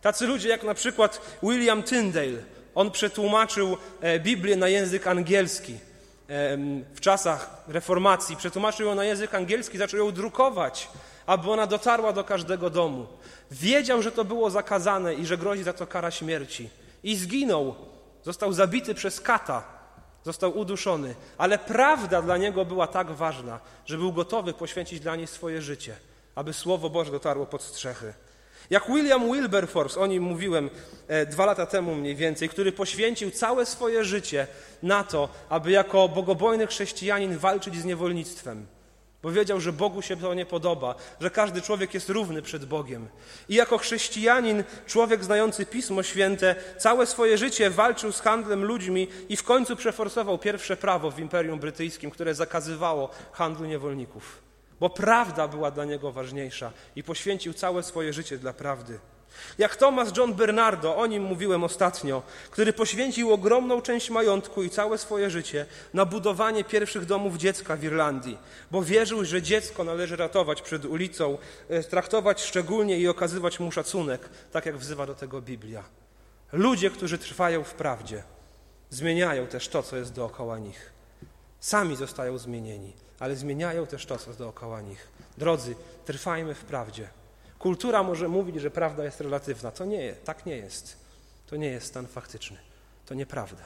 Tacy 0.00 0.26
ludzie 0.26 0.48
jak 0.48 0.62
na 0.62 0.74
przykład 0.74 1.38
William 1.42 1.82
Tyndale, 1.82 2.42
on 2.74 2.90
przetłumaczył 2.90 3.76
e, 4.00 4.20
Biblię 4.20 4.56
na 4.56 4.68
język 4.68 5.06
angielski 5.06 5.78
w 6.94 7.00
czasach 7.00 7.64
reformacji, 7.68 8.36
przetłumaczył 8.36 8.86
ją 8.86 8.94
na 8.94 9.04
język 9.04 9.34
angielski, 9.34 9.78
zaczął 9.78 10.00
ją 10.00 10.12
drukować, 10.12 10.88
aby 11.26 11.50
ona 11.50 11.66
dotarła 11.66 12.12
do 12.12 12.24
każdego 12.24 12.70
domu. 12.70 13.06
Wiedział, 13.50 14.02
że 14.02 14.12
to 14.12 14.24
było 14.24 14.50
zakazane 14.50 15.14
i 15.14 15.26
że 15.26 15.38
grozi 15.38 15.62
za 15.62 15.72
to 15.72 15.86
kara 15.86 16.10
śmierci. 16.10 16.70
I 17.02 17.16
zginął. 17.16 17.74
Został 18.24 18.52
zabity 18.52 18.94
przez 18.94 19.20
kata. 19.20 19.77
Został 20.28 20.58
uduszony. 20.58 21.14
Ale 21.38 21.58
prawda 21.58 22.22
dla 22.22 22.36
niego 22.36 22.64
była 22.64 22.86
tak 22.86 23.10
ważna, 23.10 23.60
że 23.86 23.98
był 23.98 24.12
gotowy 24.12 24.52
poświęcić 24.52 25.00
dla 25.00 25.16
niej 25.16 25.26
swoje 25.26 25.62
życie, 25.62 25.96
aby 26.34 26.52
Słowo 26.52 26.90
Boże 26.90 27.12
dotarło 27.12 27.46
pod 27.46 27.62
strzechy. 27.62 28.14
Jak 28.70 28.86
William 28.86 29.32
Wilberforce, 29.32 30.00
o 30.00 30.06
nim 30.06 30.22
mówiłem 30.22 30.70
e, 31.08 31.26
dwa 31.26 31.46
lata 31.46 31.66
temu 31.66 31.94
mniej 31.94 32.16
więcej, 32.16 32.48
który 32.48 32.72
poświęcił 32.72 33.30
całe 33.30 33.66
swoje 33.66 34.04
życie 34.04 34.46
na 34.82 35.04
to, 35.04 35.28
aby 35.48 35.70
jako 35.70 36.08
bogobojny 36.08 36.66
chrześcijanin 36.66 37.38
walczyć 37.38 37.76
z 37.76 37.84
niewolnictwem. 37.84 38.66
Bo 39.22 39.30
wiedział, 39.30 39.60
że 39.60 39.72
Bogu 39.72 40.02
się 40.02 40.16
to 40.16 40.34
nie 40.34 40.46
podoba, 40.46 40.94
że 41.20 41.30
każdy 41.30 41.62
człowiek 41.62 41.94
jest 41.94 42.08
równy 42.08 42.42
przed 42.42 42.64
Bogiem. 42.64 43.08
I 43.48 43.54
jako 43.54 43.78
chrześcijanin, 43.78 44.64
człowiek 44.86 45.24
znający 45.24 45.66
Pismo 45.66 46.02
Święte, 46.02 46.54
całe 46.78 47.06
swoje 47.06 47.38
życie 47.38 47.70
walczył 47.70 48.12
z 48.12 48.20
handlem 48.20 48.64
ludźmi 48.64 49.08
i 49.28 49.36
w 49.36 49.42
końcu 49.42 49.76
przeforsował 49.76 50.38
pierwsze 50.38 50.76
prawo 50.76 51.10
w 51.10 51.18
Imperium 51.18 51.58
Brytyjskim, 51.58 52.10
które 52.10 52.34
zakazywało 52.34 53.10
handlu 53.32 53.66
niewolników 53.66 54.48
bo 54.80 54.90
prawda 54.90 55.48
była 55.48 55.70
dla 55.70 55.84
niego 55.84 56.12
ważniejsza 56.12 56.72
i 56.96 57.02
poświęcił 57.02 57.52
całe 57.52 57.82
swoje 57.82 58.12
życie 58.12 58.38
dla 58.38 58.52
prawdy. 58.52 58.98
Jak 59.58 59.76
Thomas 59.76 60.16
John 60.16 60.34
Bernardo, 60.34 60.96
o 60.96 61.06
nim 61.06 61.22
mówiłem 61.22 61.64
ostatnio, 61.64 62.22
który 62.50 62.72
poświęcił 62.72 63.32
ogromną 63.32 63.82
część 63.82 64.10
majątku 64.10 64.62
i 64.62 64.70
całe 64.70 64.98
swoje 64.98 65.30
życie 65.30 65.66
na 65.94 66.04
budowanie 66.04 66.64
pierwszych 66.64 67.04
domów 67.04 67.36
dziecka 67.36 67.76
w 67.76 67.84
Irlandii, 67.84 68.38
bo 68.70 68.82
wierzył, 68.82 69.24
że 69.24 69.42
dziecko 69.42 69.84
należy 69.84 70.16
ratować 70.16 70.62
przed 70.62 70.84
ulicą, 70.84 71.38
e, 71.68 71.82
traktować 71.82 72.42
szczególnie 72.42 72.98
i 72.98 73.08
okazywać 73.08 73.60
mu 73.60 73.72
szacunek, 73.72 74.28
tak 74.52 74.66
jak 74.66 74.76
wzywa 74.76 75.06
do 75.06 75.14
tego 75.14 75.40
Biblia. 75.40 75.84
Ludzie, 76.52 76.90
którzy 76.90 77.18
trwają 77.18 77.64
w 77.64 77.74
prawdzie, 77.74 78.22
zmieniają 78.90 79.46
też 79.46 79.68
to, 79.68 79.82
co 79.82 79.96
jest 79.96 80.12
dookoła 80.12 80.58
nich. 80.58 80.92
Sami 81.60 81.96
zostają 81.96 82.38
zmienieni 82.38 82.92
ale 83.18 83.36
zmieniają 83.36 83.86
też 83.86 84.06
to, 84.06 84.18
co 84.18 84.32
dookoła 84.32 84.80
nich. 84.80 85.08
Drodzy, 85.38 85.74
trwajmy 86.04 86.54
w 86.54 86.64
prawdzie. 86.64 87.08
Kultura 87.58 88.02
może 88.02 88.28
mówić, 88.28 88.56
że 88.60 88.70
prawda 88.70 89.04
jest 89.04 89.20
relatywna. 89.20 89.70
To 89.70 89.84
nie 89.84 90.02
jest, 90.02 90.24
tak 90.24 90.46
nie 90.46 90.56
jest. 90.56 90.96
To 91.46 91.56
nie 91.56 91.68
jest 91.68 91.86
stan 91.86 92.06
faktyczny. 92.06 92.58
To 93.06 93.14
nieprawda. 93.14 93.64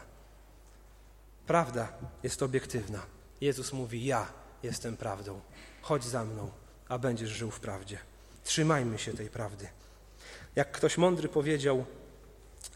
Prawda 1.46 1.88
jest 2.22 2.42
obiektywna. 2.42 3.02
Jezus 3.40 3.72
mówi: 3.72 4.04
Ja 4.04 4.26
jestem 4.62 4.96
prawdą. 4.96 5.40
Chodź 5.82 6.04
za 6.04 6.24
mną, 6.24 6.50
a 6.88 6.98
będziesz 6.98 7.30
żył 7.30 7.50
w 7.50 7.60
prawdzie. 7.60 7.98
Trzymajmy 8.44 8.98
się 8.98 9.12
tej 9.12 9.30
prawdy. 9.30 9.68
Jak 10.56 10.72
ktoś 10.72 10.98
mądry 10.98 11.28
powiedział, 11.28 11.84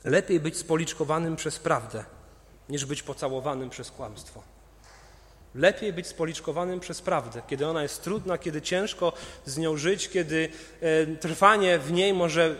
lepiej 0.04 0.40
być 0.40 0.56
spoliczkowanym 0.56 1.36
przez 1.36 1.58
prawdę, 1.58 2.04
niż 2.68 2.84
być 2.84 3.02
pocałowanym 3.02 3.70
przez 3.70 3.90
kłamstwo. 3.90 4.42
Lepiej 5.56 5.92
być 5.92 6.06
spoliczkowanym 6.06 6.80
przez 6.80 7.02
prawdę, 7.02 7.42
kiedy 7.48 7.66
ona 7.66 7.82
jest 7.82 8.02
trudna, 8.02 8.38
kiedy 8.38 8.62
ciężko 8.62 9.12
z 9.44 9.58
nią 9.58 9.76
żyć, 9.76 10.08
kiedy 10.08 10.48
e, 10.80 11.06
trwanie 11.06 11.78
w 11.78 11.92
niej 11.92 12.14
może 12.14 12.56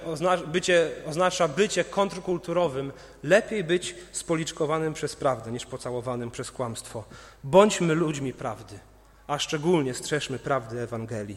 bycie, 0.47 0.91
oznacza 1.07 1.49
bycie 1.49 1.85
kontrkulturowym. 1.85 2.93
Lepiej 3.23 3.65
być 3.65 3.95
spoliczkowanym 4.12 4.95
przez 4.95 5.17
prawdę, 5.17 5.53
niż 5.53 5.67
pocałowanym 5.67 6.31
przez 6.31 6.50
kłamstwo. 6.50 7.05
Bądźmy 7.45 7.95
ludźmi 7.95 8.33
prawdy, 8.33 8.79
a 9.26 9.38
szczególnie 9.38 9.95
strzeżmy 9.95 10.38
prawdy 10.38 10.81
Ewangelii. 10.81 11.37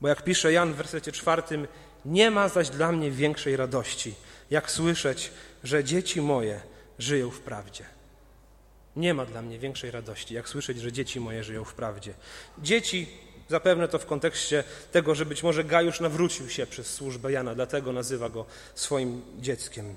Bo 0.00 0.08
jak 0.08 0.24
pisze 0.24 0.52
Jan 0.52 0.72
w 0.72 0.76
wersecie 0.76 1.12
czwartym, 1.12 1.66
nie 2.04 2.30
ma 2.30 2.48
zaś 2.48 2.68
dla 2.68 2.92
mnie 2.92 3.10
większej 3.10 3.56
radości, 3.56 4.14
jak 4.50 4.70
słyszeć, 4.70 5.30
że 5.64 5.84
dzieci 5.84 6.20
moje 6.20 6.60
żyją 6.98 7.30
w 7.30 7.40
prawdzie. 7.40 7.95
Nie 8.96 9.14
ma 9.14 9.26
dla 9.26 9.42
mnie 9.42 9.58
większej 9.58 9.90
radości, 9.90 10.34
jak 10.34 10.48
słyszeć, 10.48 10.80
że 10.80 10.92
dzieci 10.92 11.20
moje 11.20 11.44
żyją 11.44 11.64
w 11.64 11.74
prawdzie. 11.74 12.14
Dzieci, 12.58 13.06
zapewne 13.48 13.88
to 13.88 13.98
w 13.98 14.06
kontekście 14.06 14.64
tego, 14.92 15.14
że 15.14 15.26
być 15.26 15.42
może 15.42 15.64
Gajusz 15.64 16.00
nawrócił 16.00 16.48
się 16.48 16.66
przez 16.66 16.94
służbę 16.94 17.32
Jana, 17.32 17.54
dlatego 17.54 17.92
nazywa 17.92 18.28
go 18.28 18.44
swoim 18.74 19.22
dzieckiem. 19.38 19.94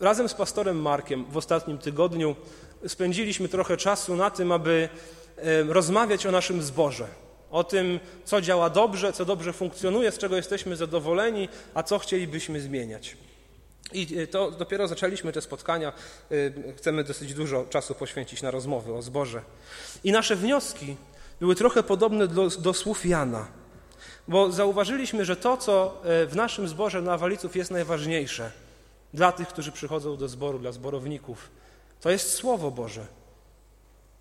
Razem 0.00 0.28
z 0.28 0.34
pastorem 0.34 0.82
Markiem 0.82 1.24
w 1.24 1.36
ostatnim 1.36 1.78
tygodniu 1.78 2.36
spędziliśmy 2.88 3.48
trochę 3.48 3.76
czasu 3.76 4.16
na 4.16 4.30
tym, 4.30 4.52
aby 4.52 4.88
rozmawiać 5.68 6.26
o 6.26 6.30
naszym 6.30 6.62
zborze, 6.62 7.08
o 7.50 7.64
tym, 7.64 8.00
co 8.24 8.40
działa 8.40 8.70
dobrze, 8.70 9.12
co 9.12 9.24
dobrze 9.24 9.52
funkcjonuje, 9.52 10.12
z 10.12 10.18
czego 10.18 10.36
jesteśmy 10.36 10.76
zadowoleni, 10.76 11.48
a 11.74 11.82
co 11.82 11.98
chcielibyśmy 11.98 12.60
zmieniać. 12.60 13.16
I 13.92 14.18
e, 14.18 14.26
to 14.26 14.50
dopiero 14.50 14.88
zaczęliśmy 14.88 15.32
te 15.32 15.40
spotkania. 15.40 15.92
E, 16.30 16.74
chcemy 16.76 17.04
dosyć 17.04 17.34
dużo 17.34 17.64
czasu 17.64 17.94
poświęcić 17.94 18.42
na 18.42 18.50
rozmowy 18.50 18.94
o 18.94 19.02
zborze. 19.02 19.42
I 20.04 20.12
nasze 20.12 20.36
wnioski 20.36 20.96
były 21.40 21.54
trochę 21.54 21.82
podobne 21.82 22.28
do, 22.28 22.48
do 22.48 22.74
słów 22.74 23.06
Jana, 23.06 23.46
bo 24.28 24.52
zauważyliśmy, 24.52 25.24
że 25.24 25.36
to, 25.36 25.56
co 25.56 26.02
e, 26.04 26.26
w 26.26 26.36
naszym 26.36 26.68
zborze 26.68 27.02
na 27.02 27.18
Waliców 27.18 27.56
jest 27.56 27.70
najważniejsze 27.70 28.52
dla 29.14 29.32
tych, 29.32 29.48
którzy 29.48 29.72
przychodzą 29.72 30.16
do 30.16 30.28
zboru, 30.28 30.58
dla 30.58 30.72
zborowników, 30.72 31.50
to 32.00 32.10
jest 32.10 32.32
Słowo 32.32 32.70
Boże. 32.70 33.06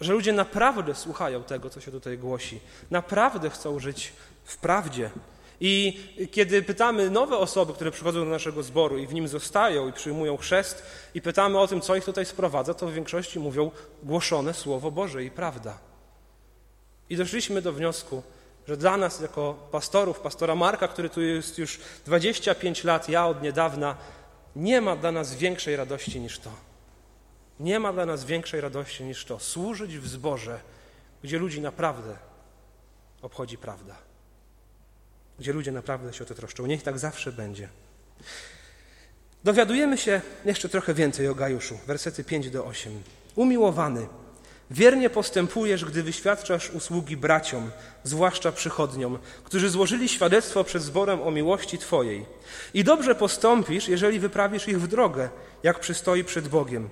Że 0.02 0.14
ludzie 0.14 0.34
naprawdę 0.34 0.96
słuchają 0.96 1.44
tego, 1.44 1.70
co 1.70 1.82
się 1.82 1.92
tutaj 1.92 2.18
głosi, 2.18 2.60
naprawdę 2.92 3.50
chcą 3.50 3.80
żyć 3.80 4.14
w 4.44 4.58
prawdzie, 4.58 5.10
i 5.60 6.00
kiedy 6.32 6.62
pytamy 6.62 7.10
nowe 7.10 7.38
osoby, 7.38 7.74
które 7.74 7.92
przychodzą 7.92 8.20
do 8.20 8.32
naszego 8.32 8.64
zboru 8.64 8.98
i 8.98 9.08
w 9.08 9.14
nim 9.14 9.28
zostają 9.28 9.90
i 9.90 9.94
przyjmują 9.94 10.38
chrzest, 10.38 10.84
i 11.14 11.22
pytamy 11.22 11.60
o 11.60 11.68
tym, 11.68 11.82
co 11.82 11.96
ich 11.96 12.06
tutaj 12.06 12.26
sprowadza, 12.26 12.74
to 12.74 12.88
w 12.88 12.94
większości 12.94 13.40
mówią 13.40 13.72
głoszone 14.04 14.54
Słowo 14.54 14.92
Boże 14.92 15.24
i 15.24 15.32
prawda. 15.32 15.80
I 17.10 17.18
doszliśmy 17.18 17.62
do 17.62 17.74
wniosku, 17.74 18.24
że 18.68 18.78
dla 18.78 18.98
nas, 18.98 19.22
jako 19.22 19.68
pastorów, 19.72 20.20
pastora 20.20 20.56
Marka, 20.56 20.88
który 20.88 21.10
tu 21.10 21.22
jest 21.22 21.58
już 21.58 21.80
25 22.06 22.84
lat, 22.84 23.10
ja 23.10 23.28
od 23.28 23.44
niedawna, 23.44 23.98
nie 24.56 24.82
ma 24.82 24.96
dla 24.96 25.12
nas 25.12 25.36
większej 25.36 25.76
radości 25.76 26.20
niż 26.20 26.40
to. 26.40 26.50
Nie 27.60 27.80
ma 27.80 27.94
dla 27.94 28.06
nas 28.06 28.26
większej 28.26 28.62
radości 28.62 29.04
niż 29.04 29.26
to. 29.26 29.40
Służyć 29.40 29.98
w 29.98 30.08
zborze, 30.08 30.60
gdzie 31.24 31.40
ludzi 31.40 31.62
naprawdę 31.62 32.16
obchodzi 33.22 33.58
prawda 33.58 34.13
gdzie 35.40 35.54
ludzie 35.54 35.72
naprawdę 35.72 36.14
się 36.14 36.24
o 36.24 36.28
to 36.28 36.36
troszczą. 36.36 36.66
Niech 36.66 36.84
tak 36.84 37.00
zawsze 37.00 37.32
będzie. 37.32 37.70
Dowiadujemy 39.44 39.98
się 39.98 40.22
jeszcze 40.46 40.70
trochę 40.70 40.94
więcej 40.94 41.28
o 41.28 41.36
Gajuszu, 41.36 41.80
wersety 41.88 42.24
5 42.24 42.50
do 42.50 42.66
8. 42.66 43.04
Umiłowany, 43.36 44.08
wiernie 44.72 45.10
postępujesz, 45.10 45.86
gdy 45.86 46.04
wyświadczasz 46.04 46.70
usługi 46.70 47.18
braciom, 47.18 47.72
zwłaszcza 48.04 48.52
przychodniom, 48.52 49.20
którzy 49.44 49.70
złożyli 49.70 50.10
świadectwo 50.10 50.64
przed 50.64 50.84
zborem 50.84 51.22
o 51.22 51.32
miłości 51.32 51.78
Twojej. 51.78 52.26
I 52.74 52.84
dobrze 52.84 53.16
postąpisz, 53.16 53.88
jeżeli 53.88 54.20
wyprawisz 54.20 54.68
ich 54.68 54.82
w 54.82 54.88
drogę, 54.88 55.30
jak 55.64 55.80
przystoi 55.80 56.24
przed 56.24 56.48
Bogiem. 56.48 56.90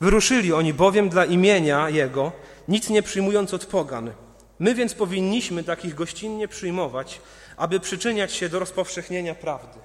Wyruszyli 0.00 0.52
oni 0.52 0.74
bowiem 0.74 1.08
dla 1.08 1.24
imienia 1.24 1.90
Jego, 1.90 2.32
nic 2.68 2.90
nie 2.90 3.02
przyjmując 3.02 3.54
od 3.54 3.66
pogan. 3.66 4.12
My 4.58 4.74
więc 4.74 4.94
powinniśmy 4.94 5.64
takich 5.64 5.94
gościnnie 5.94 6.48
przyjmować, 6.48 7.20
aby 7.56 7.80
przyczyniać 7.80 8.32
się 8.32 8.48
do 8.48 8.58
rozpowszechnienia 8.58 9.34
prawdy. 9.34 9.78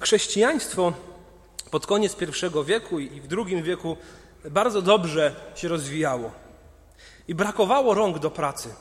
Chrześcijaństwo 0.00 0.92
pod 1.70 1.86
koniec 1.86 2.16
I 2.22 2.64
wieku 2.64 2.98
i 2.98 3.20
w 3.20 3.28
II 3.32 3.62
wieku 3.62 3.96
bardzo 4.44 4.82
dobrze 4.82 5.34
się 5.54 5.68
rozwijało. 5.68 6.30
I 7.28 7.34
brakowało 7.34 7.94
rąk 7.94 8.18
do 8.18 8.30
pracy. 8.30 8.74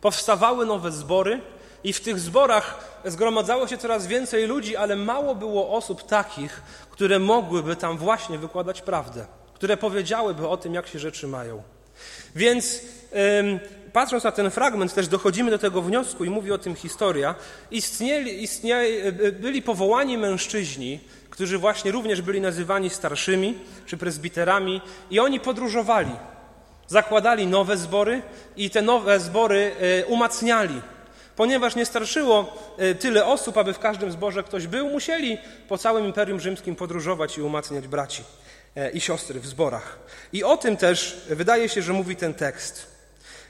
Powstawały 0.00 0.66
nowe 0.66 0.92
zbory, 0.92 1.40
i 1.84 1.92
w 1.92 2.00
tych 2.00 2.20
zborach 2.20 2.98
zgromadzało 3.04 3.68
się 3.68 3.78
coraz 3.78 4.06
więcej 4.06 4.46
ludzi, 4.46 4.76
ale 4.76 4.96
mało 4.96 5.34
było 5.34 5.76
osób 5.76 6.02
takich, 6.02 6.62
które 6.90 7.18
mogłyby 7.18 7.76
tam 7.76 7.98
właśnie 7.98 8.38
wykładać 8.38 8.82
prawdę 8.82 9.26
które 9.64 9.76
powiedziałyby 9.76 10.48
o 10.48 10.56
tym, 10.56 10.74
jak 10.74 10.86
się 10.86 10.98
rzeczy 10.98 11.28
mają. 11.28 11.62
Więc 12.36 12.80
patrząc 13.92 14.24
na 14.24 14.32
ten 14.32 14.50
fragment, 14.50 14.94
też 14.94 15.08
dochodzimy 15.08 15.50
do 15.50 15.58
tego 15.58 15.82
wniosku 15.82 16.24
i 16.24 16.30
mówi 16.30 16.52
o 16.52 16.58
tym 16.58 16.74
historia. 16.74 17.34
Istnieli, 17.70 18.42
istnieli, 18.42 18.96
e, 18.96 19.32
byli 19.32 19.62
powołani 19.62 20.18
mężczyźni, 20.18 21.00
którzy 21.30 21.58
właśnie 21.58 21.92
również 21.92 22.22
byli 22.22 22.40
nazywani 22.40 22.90
starszymi 22.90 23.58
czy 23.86 23.96
prezbiterami, 23.96 24.80
i 25.10 25.20
oni 25.20 25.40
podróżowali. 25.40 26.12
Zakładali 26.86 27.46
nowe 27.46 27.76
zbory 27.76 28.22
i 28.56 28.70
te 28.70 28.82
nowe 28.82 29.20
zbory 29.20 29.72
e, 29.80 30.06
umacniali. 30.06 30.80
Ponieważ 31.36 31.76
nie 31.76 31.86
starszyło 31.86 32.56
e, 32.78 32.94
tyle 32.94 33.26
osób, 33.26 33.58
aby 33.58 33.72
w 33.72 33.78
każdym 33.78 34.12
zborze 34.12 34.42
ktoś 34.42 34.66
był, 34.66 34.90
musieli 34.90 35.38
po 35.68 35.78
całym 35.78 36.06
Imperium 36.06 36.40
Rzymskim 36.40 36.76
podróżować 36.76 37.38
i 37.38 37.42
umacniać 37.42 37.88
braci. 37.88 38.22
E, 38.76 38.90
i 38.90 39.00
siostry 39.00 39.40
w 39.40 39.46
zborach. 39.46 39.98
I 40.32 40.44
o 40.44 40.56
tym 40.56 40.76
też 40.76 41.26
wydaje 41.28 41.68
się, 41.68 41.82
że 41.82 41.92
mówi 41.92 42.16
ten 42.16 42.34
tekst. 42.34 42.86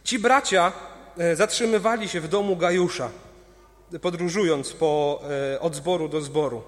Ci 0.05 0.19
bracia 0.19 0.73
e, 1.19 1.37
zatrzymywali 1.37 2.09
się 2.09 2.21
w 2.21 2.29
domu 2.29 2.57
Gajusza, 2.57 3.11
podróżując 4.01 4.73
po, 4.73 5.23
e, 5.55 5.61
od 5.61 5.75
zboru 5.75 6.09
do 6.09 6.21
zboru. 6.21 6.63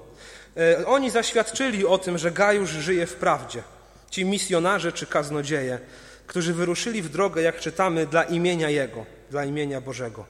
Oni 0.87 1.11
zaświadczyli 1.11 1.87
o 1.87 1.99
tym, 1.99 2.19
że 2.19 2.31
Gajusz 2.31 2.71
żyje 2.71 3.07
w 3.07 3.15
prawdzie. 3.15 3.63
Ci 4.11 4.25
misjonarze 4.25 4.93
czy 4.93 5.07
kaznodzieje, 5.07 5.79
którzy 6.27 6.55
wyruszyli 6.55 7.03
w 7.03 7.09
drogę, 7.09 7.43
jak 7.43 7.61
czytamy, 7.61 8.07
dla 8.07 8.23
imienia 8.23 8.71
Jego, 8.71 9.07
dla 9.31 9.45
imienia 9.45 9.81
Bożego. 9.81 10.25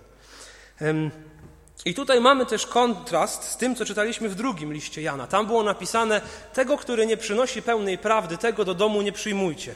I 1.85 1.95
tutaj 1.95 2.21
mamy 2.21 2.47
też 2.47 2.67
kontrast 2.67 3.45
z 3.45 3.57
tym, 3.57 3.75
co 3.75 3.85
czytaliśmy 3.85 4.29
w 4.29 4.35
drugim 4.35 4.73
liście 4.73 5.03
Jana. 5.03 5.27
Tam 5.27 5.47
było 5.47 5.63
napisane: 5.63 6.21
Tego, 6.55 6.79
który 6.79 7.07
nie 7.07 7.17
przynosi 7.17 7.63
pełnej 7.63 7.99
prawdy, 7.99 8.39
tego 8.39 8.65
do 8.65 8.75
domu 8.75 9.03
nie 9.03 9.13
przyjmujcie. 9.13 9.75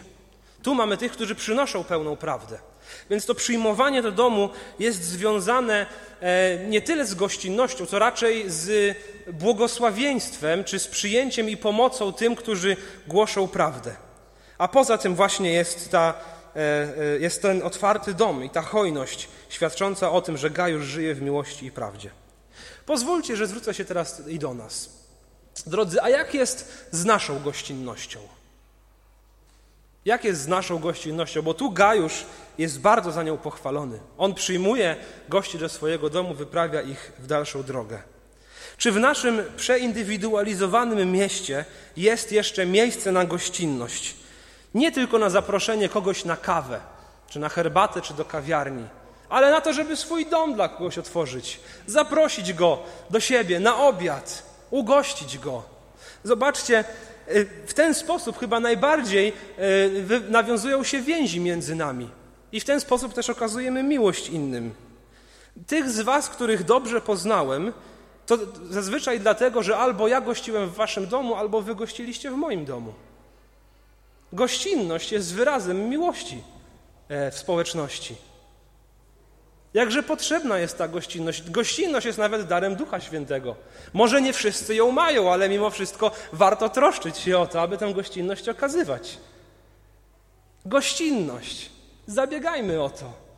Tu 0.62 0.74
mamy 0.74 0.96
tych, 0.96 1.12
którzy 1.12 1.34
przynoszą 1.34 1.84
pełną 1.84 2.16
prawdę. 2.16 2.58
Więc 3.10 3.26
to 3.26 3.34
przyjmowanie 3.34 4.02
do 4.02 4.12
domu 4.12 4.50
jest 4.78 5.04
związane 5.04 5.86
e, 6.20 6.58
nie 6.68 6.82
tyle 6.82 7.06
z 7.06 7.14
gościnnością, 7.14 7.86
co 7.86 7.98
raczej 7.98 8.44
z 8.50 8.96
błogosławieństwem, 9.32 10.64
czy 10.64 10.78
z 10.78 10.88
przyjęciem 10.88 11.48
i 11.50 11.56
pomocą 11.56 12.12
tym, 12.12 12.36
którzy 12.36 12.76
głoszą 13.06 13.48
prawdę. 13.48 13.96
A 14.58 14.68
poza 14.68 14.98
tym 14.98 15.14
właśnie 15.14 15.52
jest, 15.52 15.90
ta, 15.90 16.14
jest 17.20 17.42
ten 17.42 17.62
otwarty 17.62 18.14
dom 18.14 18.44
i 18.44 18.50
ta 18.50 18.62
hojność 18.62 19.28
świadcząca 19.48 20.10
o 20.10 20.20
tym, 20.20 20.36
że 20.36 20.50
Gajusz 20.50 20.84
żyje 20.84 21.14
w 21.14 21.22
miłości 21.22 21.66
i 21.66 21.70
prawdzie. 21.70 22.10
Pozwólcie, 22.86 23.36
że 23.36 23.46
zwrócę 23.46 23.74
się 23.74 23.84
teraz 23.84 24.28
i 24.28 24.38
do 24.38 24.54
nas. 24.54 24.90
Drodzy, 25.66 26.02
a 26.02 26.08
jak 26.08 26.34
jest 26.34 26.88
z 26.90 27.04
naszą 27.04 27.42
gościnnością? 27.42 28.20
Jak 30.04 30.24
jest 30.24 30.40
z 30.40 30.48
naszą 30.48 30.78
gościnnością? 30.78 31.42
Bo 31.42 31.54
tu 31.54 31.70
Gajusz 31.70 32.24
jest 32.58 32.80
bardzo 32.80 33.12
za 33.12 33.22
nią 33.22 33.38
pochwalony. 33.38 34.00
On 34.18 34.34
przyjmuje 34.34 34.96
gości 35.28 35.58
do 35.58 35.68
swojego 35.68 36.10
domu, 36.10 36.34
wyprawia 36.34 36.82
ich 36.82 37.12
w 37.18 37.26
dalszą 37.26 37.62
drogę. 37.62 38.02
Czy 38.76 38.92
w 38.92 38.96
naszym 38.96 39.42
przeindywidualizowanym 39.56 41.12
mieście 41.12 41.64
jest 41.96 42.32
jeszcze 42.32 42.66
miejsce 42.66 43.12
na 43.12 43.24
gościnność? 43.24 44.14
Nie 44.74 44.92
tylko 44.92 45.18
na 45.18 45.30
zaproszenie 45.30 45.88
kogoś 45.88 46.24
na 46.24 46.36
kawę, 46.36 46.80
czy 47.28 47.38
na 47.38 47.48
herbatę, 47.48 48.02
czy 48.02 48.14
do 48.14 48.24
kawiarni, 48.24 48.84
ale 49.28 49.50
na 49.50 49.60
to, 49.60 49.72
żeby 49.72 49.96
swój 49.96 50.26
dom 50.26 50.54
dla 50.54 50.68
kogoś 50.68 50.98
otworzyć, 50.98 51.60
zaprosić 51.86 52.52
go 52.52 52.78
do 53.10 53.20
siebie 53.20 53.60
na 53.60 53.76
obiad, 53.76 54.42
ugościć 54.70 55.38
go. 55.38 55.62
Zobaczcie, 56.24 56.84
y, 57.28 57.48
w 57.66 57.74
ten 57.74 57.94
sposób 57.94 58.38
chyba 58.38 58.60
najbardziej 58.60 59.32
y, 59.58 60.22
nawiązują 60.28 60.84
się 60.84 61.00
więzi 61.00 61.40
między 61.40 61.74
nami 61.74 62.10
i 62.52 62.60
w 62.60 62.64
ten 62.64 62.80
sposób 62.80 63.14
też 63.14 63.30
okazujemy 63.30 63.82
miłość 63.82 64.28
innym. 64.28 64.74
Tych 65.66 65.90
z 65.90 66.00
Was, 66.00 66.28
których 66.28 66.64
dobrze 66.64 67.00
poznałem, 67.00 67.72
to 68.26 68.38
zazwyczaj 68.70 69.20
dlatego, 69.20 69.62
że 69.62 69.76
albo 69.76 70.08
ja 70.08 70.20
gościłem 70.20 70.68
w 70.68 70.74
Waszym 70.74 71.06
domu, 71.06 71.34
albo 71.34 71.62
Wy 71.62 71.74
gościliście 71.74 72.30
w 72.30 72.34
moim 72.34 72.64
domu. 72.64 72.92
Gościnność 74.32 75.12
jest 75.12 75.34
wyrazem 75.34 75.88
miłości 75.88 76.42
e, 77.08 77.30
w 77.30 77.38
społeczności. 77.38 78.16
Jakże 79.74 80.02
potrzebna 80.02 80.58
jest 80.58 80.78
ta 80.78 80.88
gościnność. 80.88 81.50
Gościnność 81.50 82.06
jest 82.06 82.18
nawet 82.18 82.46
darem 82.46 82.76
Ducha 82.76 83.00
Świętego. 83.00 83.56
Może 83.92 84.22
nie 84.22 84.32
wszyscy 84.32 84.74
ją 84.74 84.90
mają, 84.90 85.32
ale 85.32 85.48
mimo 85.48 85.70
wszystko 85.70 86.10
warto 86.32 86.68
troszczyć 86.68 87.18
się 87.18 87.38
o 87.38 87.46
to, 87.46 87.60
aby 87.60 87.78
tę 87.78 87.94
gościnność 87.94 88.48
okazywać. 88.48 89.18
Gościnność. 90.66 91.70
Zabiegajmy 92.06 92.82
o 92.82 92.90
to. 92.90 93.29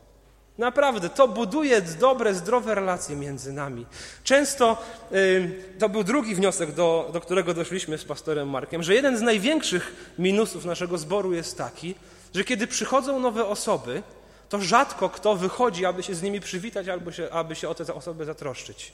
Naprawdę, 0.59 1.09
to 1.09 1.28
buduje 1.28 1.82
dobre, 1.82 2.35
zdrowe 2.35 2.75
relacje 2.75 3.16
między 3.16 3.52
nami. 3.52 3.86
Często 4.25 4.82
yy, 5.10 5.52
to 5.78 5.88
był 5.88 6.04
drugi 6.04 6.34
wniosek, 6.34 6.73
do, 6.73 7.10
do 7.12 7.21
którego 7.21 7.54
doszliśmy 7.54 7.99
z 7.99 8.04
pastorem 8.04 8.50
Markiem, 8.50 8.82
że 8.82 8.95
jeden 8.95 9.19
z 9.19 9.23
największych 9.23 10.15
minusów 10.19 10.65
naszego 10.65 10.99
zboru 10.99 11.32
jest 11.32 11.58
taki, 11.58 11.95
że 12.34 12.45
kiedy 12.45 12.67
przychodzą 12.67 13.21
nowe 13.21 13.47
osoby, 13.47 14.02
to 14.49 14.60
rzadko 14.60 15.08
kto 15.08 15.36
wychodzi, 15.36 15.86
aby 15.86 16.02
się 16.02 16.15
z 16.15 16.23
nimi 16.23 16.41
przywitać 16.41 16.88
albo 16.88 17.12
się, 17.12 17.30
aby 17.30 17.54
się 17.54 17.69
o 17.69 17.75
te 17.75 17.95
osoby 17.95 18.25
zatroszczyć. 18.25 18.93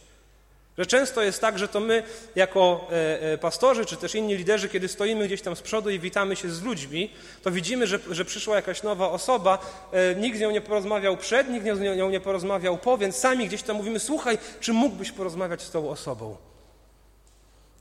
Że 0.78 0.86
często 0.86 1.22
jest 1.22 1.40
tak, 1.40 1.58
że 1.58 1.68
to 1.68 1.80
my, 1.80 2.02
jako 2.34 2.86
e, 2.90 3.22
e, 3.32 3.38
pastorzy, 3.38 3.86
czy 3.86 3.96
też 3.96 4.14
inni 4.14 4.36
liderzy, 4.36 4.68
kiedy 4.68 4.88
stoimy 4.88 5.26
gdzieś 5.26 5.42
tam 5.42 5.56
z 5.56 5.62
przodu 5.62 5.90
i 5.90 5.98
witamy 5.98 6.36
się 6.36 6.50
z 6.50 6.62
ludźmi, 6.62 7.10
to 7.42 7.50
widzimy, 7.50 7.86
że, 7.86 7.98
że 8.10 8.24
przyszła 8.24 8.56
jakaś 8.56 8.82
nowa 8.82 9.10
osoba, 9.10 9.58
e, 9.92 10.14
nikt 10.14 10.38
z 10.38 10.40
nią 10.40 10.50
nie 10.50 10.60
porozmawiał 10.60 11.16
przed, 11.16 11.48
nikt 11.50 11.66
z 11.66 11.80
nią 11.80 12.10
nie 12.10 12.20
porozmawiał 12.20 12.78
po, 12.78 12.98
więc 12.98 13.16
sami 13.16 13.46
gdzieś 13.46 13.62
tam 13.62 13.76
mówimy: 13.76 13.98
Słuchaj, 13.98 14.38
czy 14.60 14.72
mógłbyś 14.72 15.12
porozmawiać 15.12 15.62
z 15.62 15.70
tą 15.70 15.90
osobą? 15.90 16.47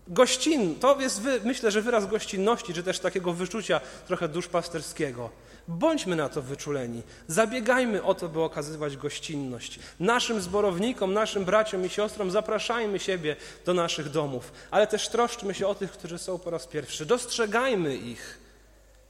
Gościn, 0.10 0.76
to 0.80 1.02
jest, 1.02 1.22
myślę, 1.43 1.72
że 1.72 1.82
wyraz 1.82 2.06
gościnności, 2.06 2.74
czy 2.74 2.84
też 2.84 3.00
takiego 3.00 3.34
wyczucia 3.34 3.82
trochę 4.08 4.28
duszpasterskiego. 4.28 5.30
Bądźmy 5.67 6.15
na 6.15 6.30
to 6.30 6.41
wyczuleni. 6.41 7.02
Zabiegajmy 7.28 8.04
o 8.04 8.13
to, 8.13 8.30
by 8.30 8.41
okazywać 8.41 8.98
gościnność. 8.98 9.80
Naszym 10.00 10.41
zborownikom, 10.41 11.13
naszym 11.13 11.46
braciom 11.46 11.86
i 11.86 11.89
siostrom 11.89 12.32
zapraszajmy 12.32 13.00
siebie 13.00 13.36
do 13.65 13.74
naszych 13.74 14.10
domów, 14.10 14.52
ale 14.72 14.88
też 14.88 15.10
troszczmy 15.10 15.54
się 15.54 15.67
o 15.67 15.76
tych, 15.76 15.91
którzy 15.91 16.17
są 16.17 16.39
po 16.39 16.50
raz 16.50 16.67
pierwszy. 16.67 17.06
Dostrzegajmy 17.06 17.96
ich 17.96 18.39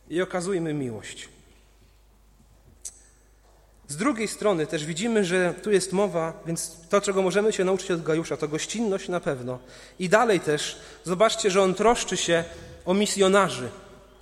i 0.09 0.21
okazujmy 0.21 0.73
miłość. 0.73 1.29
Z 3.87 3.97
drugiej 3.97 4.27
strony 4.27 4.67
też 4.67 4.85
widzimy, 4.85 5.25
że 5.25 5.53
tu 5.63 5.71
jest 5.71 5.93
mowa, 5.93 6.33
więc 6.45 6.77
to, 6.89 7.01
czego 7.01 7.21
możemy 7.21 7.53
się 7.53 7.63
nauczyć 7.63 7.91
od 7.91 8.03
Gajusza, 8.03 8.37
to 8.37 8.47
gościnność 8.47 9.09
na 9.09 9.19
pewno. 9.19 9.59
I 9.99 10.09
dalej 10.09 10.39
też 10.39 10.79
zobaczcie, 11.03 11.51
że 11.51 11.61
on 11.61 11.73
troszczy 11.73 12.17
się 12.17 12.43
o 12.85 12.93
misjonarzy, 12.93 13.69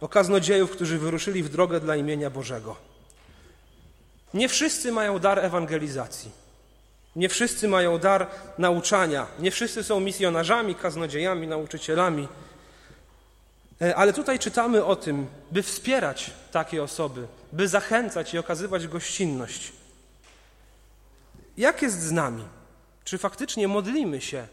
o 0.01 0.07
kaznodziejów, 0.07 0.71
którzy 0.71 0.97
wyruszyli 0.97 1.43
w 1.43 1.49
drogę 1.49 1.79
dla 1.79 1.95
imienia 1.95 2.29
Bożego. 2.29 2.75
Nie 4.33 4.49
wszyscy 4.49 4.91
mają 4.91 5.19
dar 5.19 5.39
ewangelizacji. 5.39 6.31
Nie 7.15 7.29
wszyscy 7.29 7.67
mają 7.67 7.97
dar 7.97 8.27
nauczania. 8.57 9.27
Nie 9.39 9.51
wszyscy 9.51 9.83
są 9.83 9.99
misjonarzami, 9.99 10.75
kaznodziejami, 10.75 11.47
nauczycielami. 11.47 12.27
E, 13.81 13.95
ale 13.95 14.13
tutaj 14.13 14.39
czytamy 14.39 14.85
o 14.85 14.95
tym, 14.95 15.27
by 15.51 15.63
wspierać 15.63 16.31
takie 16.51 16.83
osoby, 16.83 17.27
by 17.51 17.67
zachęcać 17.67 18.33
i 18.33 18.37
okazywać 18.37 18.87
gościnność. 18.87 19.71
Jak 21.57 21.81
jest 21.81 22.01
z 22.01 22.11
nami? 22.11 22.43
Czy 23.03 23.17
faktycznie 23.17 23.67
modlimy 23.67 24.21
się 24.21 24.47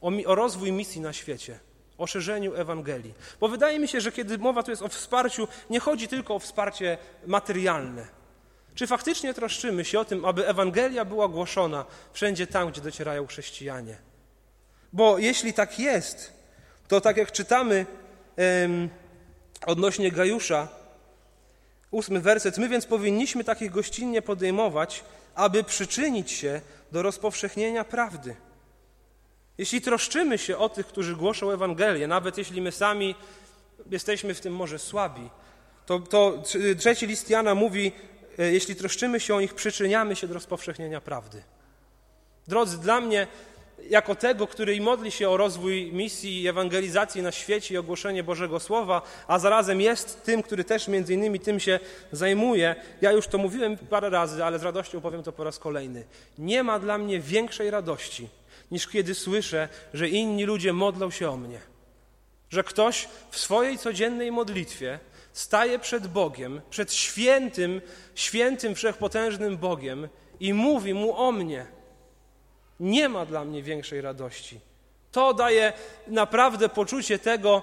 o, 0.00 0.10
o 0.26 0.34
rozwój 0.34 0.72
misji 0.72 1.00
na 1.00 1.12
świecie? 1.12 1.58
o 1.98 2.06
szerzeniu 2.06 2.54
Ewangelii. 2.54 3.14
Bo 3.40 3.48
wydaje 3.48 3.78
mi 3.78 3.88
się, 3.88 4.00
że 4.00 4.12
kiedy 4.12 4.38
mowa 4.38 4.62
tu 4.62 4.70
jest 4.70 4.82
o 4.82 4.88
wsparciu, 4.88 5.48
nie 5.70 5.80
chodzi 5.80 6.08
tylko 6.08 6.34
o 6.34 6.38
wsparcie 6.38 6.98
materialne. 7.26 8.06
Czy 8.74 8.86
faktycznie 8.86 9.34
troszczymy 9.34 9.84
się 9.84 10.00
o 10.00 10.04
tym, 10.04 10.24
aby 10.24 10.48
Ewangelia 10.48 11.04
była 11.04 11.28
głoszona 11.28 11.84
wszędzie 12.12 12.46
tam, 12.46 12.70
gdzie 12.70 12.80
docierają 12.80 13.26
chrześcijanie? 13.26 13.96
Bo 14.92 15.18
jeśli 15.18 15.52
tak 15.52 15.78
jest, 15.78 16.32
to 16.88 17.00
tak 17.00 17.16
jak 17.16 17.32
czytamy 17.32 17.86
odnośnie 19.66 20.12
Gajusza, 20.12 20.68
ósmy 21.90 22.20
werset, 22.20 22.58
my 22.58 22.68
więc 22.68 22.86
powinniśmy 22.86 23.44
takich 23.44 23.70
gościnnie 23.70 24.22
podejmować, 24.22 25.04
aby 25.34 25.64
przyczynić 25.64 26.30
się 26.30 26.60
do 26.92 27.02
rozpowszechnienia 27.02 27.84
prawdy. 27.84 28.36
Jeśli 29.58 29.80
troszczymy 29.80 30.38
się 30.38 30.58
o 30.58 30.68
tych, 30.68 30.86
którzy 30.86 31.16
głoszą 31.16 31.50
Ewangelię, 31.50 32.06
nawet 32.06 32.38
jeśli 32.38 32.62
my 32.62 32.72
sami 32.72 33.14
jesteśmy 33.90 34.34
w 34.34 34.40
tym 34.40 34.54
może 34.54 34.78
słabi, 34.78 35.30
to, 35.86 35.98
to 35.98 36.42
trzeci 36.78 37.06
list 37.06 37.30
Jana 37.30 37.54
mówi, 37.54 37.92
e, 38.38 38.52
jeśli 38.52 38.76
troszczymy 38.76 39.20
się 39.20 39.34
o 39.34 39.40
nich, 39.40 39.54
przyczyniamy 39.54 40.16
się 40.16 40.28
do 40.28 40.34
rozpowszechnienia 40.34 41.00
prawdy. 41.00 41.42
Drodzy, 42.48 42.78
dla 42.78 43.00
mnie, 43.00 43.26
jako 43.90 44.14
tego, 44.14 44.46
który 44.46 44.80
modli 44.80 45.10
się 45.10 45.30
o 45.30 45.36
rozwój 45.36 45.92
misji 45.92 46.42
i 46.42 46.48
ewangelizacji 46.48 47.22
na 47.22 47.32
świecie 47.32 47.74
i 47.74 47.78
ogłoszenie 47.78 48.22
Bożego 48.22 48.60
Słowa, 48.60 49.02
a 49.26 49.38
zarazem 49.38 49.80
jest 49.80 50.24
tym, 50.24 50.42
który 50.42 50.64
też 50.64 50.88
między 50.88 51.14
innymi 51.14 51.40
tym 51.40 51.60
się 51.60 51.80
zajmuje, 52.12 52.74
ja 53.00 53.12
już 53.12 53.26
to 53.26 53.38
mówiłem 53.38 53.76
parę 53.76 54.10
razy, 54.10 54.44
ale 54.44 54.58
z 54.58 54.62
radością 54.62 55.00
powiem 55.00 55.22
to 55.22 55.32
po 55.32 55.44
raz 55.44 55.58
kolejny. 55.58 56.04
Nie 56.38 56.62
ma 56.62 56.78
dla 56.78 56.98
mnie 56.98 57.20
większej 57.20 57.70
radości, 57.70 58.28
niż 58.70 58.88
kiedy 58.88 59.14
słyszę, 59.14 59.68
że 59.94 60.08
inni 60.08 60.44
ludzie 60.44 60.72
modlą 60.72 61.10
się 61.10 61.30
o 61.30 61.36
mnie. 61.36 61.60
Że 62.50 62.64
ktoś 62.64 63.08
w 63.30 63.38
swojej 63.38 63.78
codziennej 63.78 64.32
modlitwie 64.32 64.98
staje 65.32 65.78
przed 65.78 66.06
Bogiem, 66.06 66.60
przed 66.70 66.92
świętym, 66.92 67.80
świętym, 68.14 68.74
wszechpotężnym 68.74 69.56
Bogiem 69.56 70.08
i 70.40 70.54
mówi 70.54 70.94
mu 70.94 71.16
o 71.16 71.32
mnie. 71.32 71.77
Nie 72.80 73.08
ma 73.08 73.26
dla 73.26 73.44
mnie 73.44 73.62
większej 73.62 74.00
radości. 74.00 74.60
To 75.12 75.34
daje 75.34 75.72
naprawdę 76.06 76.68
poczucie 76.68 77.18
tego, 77.18 77.62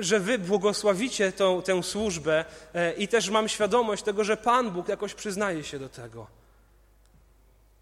że 0.00 0.20
wy 0.20 0.38
błogosławicie 0.38 1.32
tą, 1.32 1.62
tę 1.62 1.82
służbę 1.82 2.44
e, 2.74 2.92
i 2.92 3.08
też 3.08 3.30
mam 3.30 3.48
świadomość 3.48 4.02
tego, 4.02 4.24
że 4.24 4.36
Pan 4.36 4.70
Bóg 4.70 4.88
jakoś 4.88 5.14
przyznaje 5.14 5.64
się 5.64 5.78
do 5.78 5.88
tego. 5.88 6.26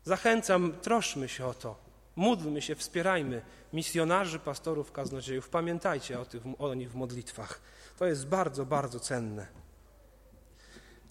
Zachęcam, 0.04 0.72
troszmy 0.82 1.28
się 1.28 1.46
o 1.46 1.54
to. 1.54 1.76
Módlmy 2.16 2.62
się, 2.62 2.74
wspierajmy 2.74 3.42
misjonarzy, 3.72 4.38
pastorów, 4.38 4.92
kaznodziejów. 4.92 5.48
Pamiętajcie 5.48 6.20
o, 6.20 6.24
tych, 6.24 6.42
o 6.58 6.74
nich 6.74 6.90
w 6.90 6.94
modlitwach. 6.94 7.60
To 7.98 8.06
jest 8.06 8.26
bardzo, 8.26 8.66
bardzo 8.66 9.00
cenne. 9.00 9.46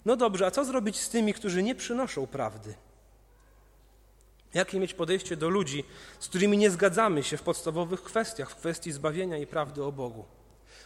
No 0.04 0.16
dobrze, 0.16 0.46
a 0.46 0.50
co 0.50 0.64
zrobić 0.64 1.00
z 1.00 1.08
tymi, 1.08 1.34
którzy 1.34 1.62
nie 1.62 1.74
przynoszą 1.74 2.26
prawdy? 2.26 2.74
Jakie 4.54 4.80
mieć 4.80 4.94
podejście 4.94 5.36
do 5.36 5.48
ludzi, 5.48 5.84
z 6.20 6.28
którymi 6.28 6.58
nie 6.58 6.70
zgadzamy 6.70 7.22
się 7.22 7.36
w 7.36 7.42
podstawowych 7.42 8.02
kwestiach, 8.02 8.50
w 8.50 8.56
kwestii 8.56 8.92
zbawienia 8.92 9.36
i 9.36 9.46
prawdy 9.46 9.84
o 9.84 9.92
Bogu? 9.92 10.24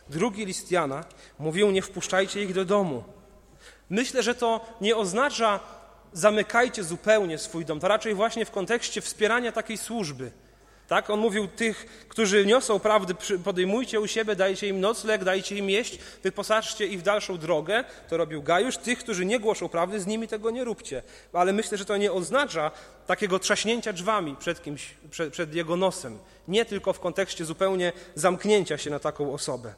Drugi 0.08 0.46
list 0.46 0.70
Jana 0.72 1.04
mówił: 1.38 1.70
Nie 1.70 1.82
wpuszczajcie 1.82 2.42
ich 2.42 2.54
do 2.54 2.64
domu. 2.64 3.04
Myślę, 3.90 4.22
że 4.22 4.34
to 4.34 4.76
nie 4.80 4.96
oznacza 4.96 5.60
zamykajcie 6.12 6.84
zupełnie 6.84 7.38
swój 7.38 7.64
dom. 7.64 7.80
To 7.80 7.88
raczej 7.88 8.14
właśnie 8.14 8.44
w 8.44 8.50
kontekście 8.50 9.00
wspierania 9.00 9.52
takiej 9.52 9.78
służby. 9.78 10.30
Tak? 10.88 11.10
On 11.10 11.20
mówił 11.20 11.48
tych, 11.48 12.06
którzy 12.08 12.46
niosą 12.46 12.78
prawdy, 12.78 13.14
podejmujcie 13.44 14.00
u 14.00 14.06
siebie, 14.06 14.36
dajcie 14.36 14.68
im 14.68 14.80
nocleg, 14.80 15.24
dajcie 15.24 15.56
im 15.56 15.70
jeść, 15.70 15.98
wyposażcie 16.22 16.86
ich 16.86 17.00
w 17.00 17.02
dalszą 17.02 17.38
drogę. 17.38 17.84
To 18.08 18.16
robił 18.16 18.42
Gajusz. 18.42 18.76
Tych, 18.76 18.98
którzy 18.98 19.24
nie 19.24 19.40
głoszą 19.40 19.68
prawdy, 19.68 20.00
z 20.00 20.06
nimi 20.06 20.28
tego 20.28 20.50
nie 20.50 20.64
róbcie. 20.64 21.02
Ale 21.32 21.52
myślę, 21.52 21.78
że 21.78 21.84
to 21.84 21.96
nie 21.96 22.12
oznacza 22.12 22.70
takiego 23.06 23.38
trzaśnięcia 23.38 23.92
drzwami 23.92 24.36
przed 24.36 24.62
kimś, 24.62 24.94
przed, 25.10 25.32
przed 25.32 25.54
jego 25.54 25.76
nosem. 25.76 26.18
Nie 26.48 26.64
tylko 26.64 26.92
w 26.92 27.00
kontekście 27.00 27.44
zupełnie 27.44 27.92
zamknięcia 28.14 28.78
się 28.78 28.90
na 28.90 28.98
taką 28.98 29.32
osobę. 29.32 29.74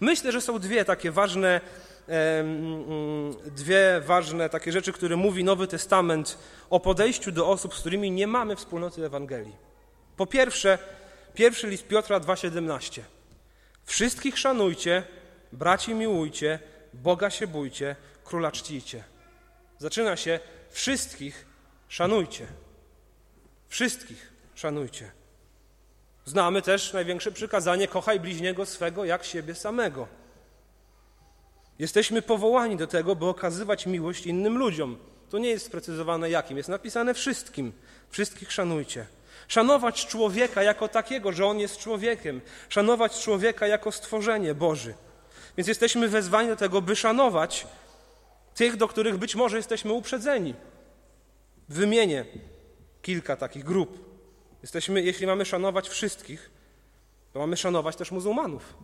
Myślę, 0.00 0.32
że 0.32 0.40
są 0.40 0.58
dwie 0.58 0.84
takie 0.84 1.10
ważne 1.10 1.60
Mm, 2.08 3.34
dwie 3.56 4.02
ważne 4.06 4.48
takie 4.48 4.72
rzeczy, 4.72 4.92
które 4.92 5.16
mówi 5.16 5.44
Nowy 5.44 5.66
Testament 5.66 6.38
o 6.70 6.80
podejściu 6.80 7.32
do 7.32 7.48
osób, 7.48 7.74
z 7.74 7.80
którymi 7.80 8.10
nie 8.10 8.26
mamy 8.26 8.56
wspólnoty 8.56 9.06
Ewangelii. 9.06 9.73
Po 10.16 10.26
pierwsze, 10.26 10.78
pierwszy 11.34 11.66
list 11.66 11.86
Piotra 11.86 12.20
2,17. 12.20 13.00
Wszystkich 13.84 14.38
szanujcie, 14.38 15.02
braci 15.52 15.94
miłujcie, 15.94 16.58
Boga 16.94 17.30
się 17.30 17.46
bójcie, 17.46 17.96
króla 18.24 18.52
czcijcie. 18.52 19.04
Zaczyna 19.78 20.16
się 20.16 20.40
wszystkich 20.70 21.46
szanujcie. 21.88 22.46
Wszystkich 23.68 24.32
szanujcie. 24.54 25.10
Znamy 26.24 26.62
też 26.62 26.92
największe 26.92 27.32
przykazanie: 27.32 27.88
kochaj 27.88 28.20
bliźniego 28.20 28.66
swego 28.66 29.04
jak 29.04 29.24
siebie 29.24 29.54
samego. 29.54 30.08
Jesteśmy 31.78 32.22
powołani 32.22 32.76
do 32.76 32.86
tego, 32.86 33.16
by 33.16 33.26
okazywać 33.26 33.86
miłość 33.86 34.26
innym 34.26 34.58
ludziom. 34.58 34.98
To 35.30 35.38
nie 35.38 35.48
jest 35.48 35.66
sprecyzowane 35.66 36.30
jakim, 36.30 36.56
jest 36.56 36.68
napisane 36.68 37.14
wszystkim. 37.14 37.72
Wszystkich 38.10 38.52
szanujcie. 38.52 39.06
Szanować 39.48 40.06
człowieka 40.06 40.62
jako 40.62 40.88
takiego, 40.88 41.32
że 41.32 41.46
on 41.46 41.58
jest 41.58 41.78
człowiekiem. 41.78 42.40
Szanować 42.68 43.20
człowieka 43.20 43.66
jako 43.66 43.92
stworzenie 43.92 44.54
Boży. 44.54 44.94
Więc 45.56 45.68
jesteśmy 45.68 46.08
wezwani 46.08 46.48
do 46.48 46.56
tego, 46.56 46.82
by 46.82 46.96
szanować 46.96 47.66
tych, 48.54 48.76
do 48.76 48.88
których 48.88 49.16
być 49.16 49.34
może 49.34 49.56
jesteśmy 49.56 49.92
uprzedzeni. 49.92 50.54
Wymienię 51.68 52.24
kilka 53.02 53.36
takich 53.36 53.64
grup. 53.64 54.14
Jesteśmy, 54.62 55.02
jeśli 55.02 55.26
mamy 55.26 55.44
szanować 55.44 55.88
wszystkich, 55.88 56.50
to 57.32 57.38
mamy 57.38 57.56
szanować 57.56 57.96
też 57.96 58.10
muzułmanów. 58.10 58.74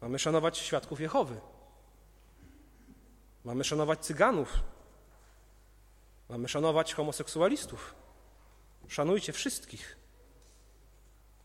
Mamy 0.00 0.18
szanować 0.18 0.58
świadków 0.58 1.00
Jehowy. 1.00 1.40
Mamy 3.44 3.64
szanować 3.64 4.00
cyganów. 4.00 4.52
Mamy 6.28 6.48
szanować 6.48 6.94
homoseksualistów. 6.94 7.94
Szanujcie 8.88 9.32
wszystkich. 9.32 9.96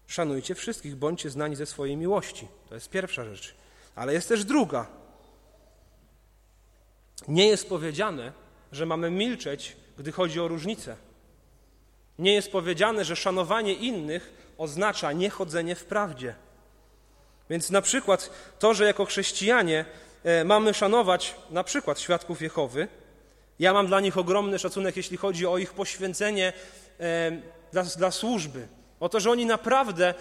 Szanujcie 0.07 0.55
wszystkich, 0.55 0.95
bądźcie 0.95 1.29
znani 1.29 1.55
ze 1.55 1.65
swojej 1.65 1.97
miłości. 1.97 2.47
To 2.69 2.75
jest 2.75 2.89
pierwsza 2.89 3.25
rzecz. 3.25 3.55
Ale 3.95 4.13
jest 4.13 4.27
też 4.27 4.45
druga. 4.45 4.87
Nie 7.27 7.47
jest 7.47 7.69
powiedziane, 7.69 8.31
że 8.71 8.85
mamy 8.85 9.11
milczeć, 9.11 9.77
gdy 9.97 10.11
chodzi 10.11 10.39
o 10.39 10.47
różnice. 10.47 10.95
Nie 12.19 12.33
jest 12.33 12.51
powiedziane, 12.51 13.05
że 13.05 13.15
szanowanie 13.15 13.73
innych 13.73 14.53
oznacza 14.57 15.11
niechodzenie 15.11 15.75
w 15.75 15.85
prawdzie. 15.85 16.35
Więc 17.49 17.69
na 17.69 17.81
przykład 17.81 18.29
to, 18.59 18.73
że 18.73 18.85
jako 18.85 19.05
chrześcijanie 19.05 19.85
e, 20.23 20.43
mamy 20.43 20.73
szanować 20.73 21.35
na 21.49 21.63
przykład 21.63 21.99
świadków 21.99 22.41
Jehowy, 22.41 22.87
ja 23.59 23.73
mam 23.73 23.87
dla 23.87 23.99
nich 23.99 24.17
ogromny 24.17 24.59
szacunek, 24.59 24.97
jeśli 24.97 25.17
chodzi 25.17 25.47
o 25.47 25.57
ich 25.57 25.73
poświęcenie 25.73 26.53
dla, 27.71 27.83
dla 27.83 28.11
służby, 28.11 28.67
o 28.99 29.09
to, 29.09 29.19
że 29.19 29.31
oni 29.31 29.45
naprawdę 29.45 30.07
e, 30.07 30.13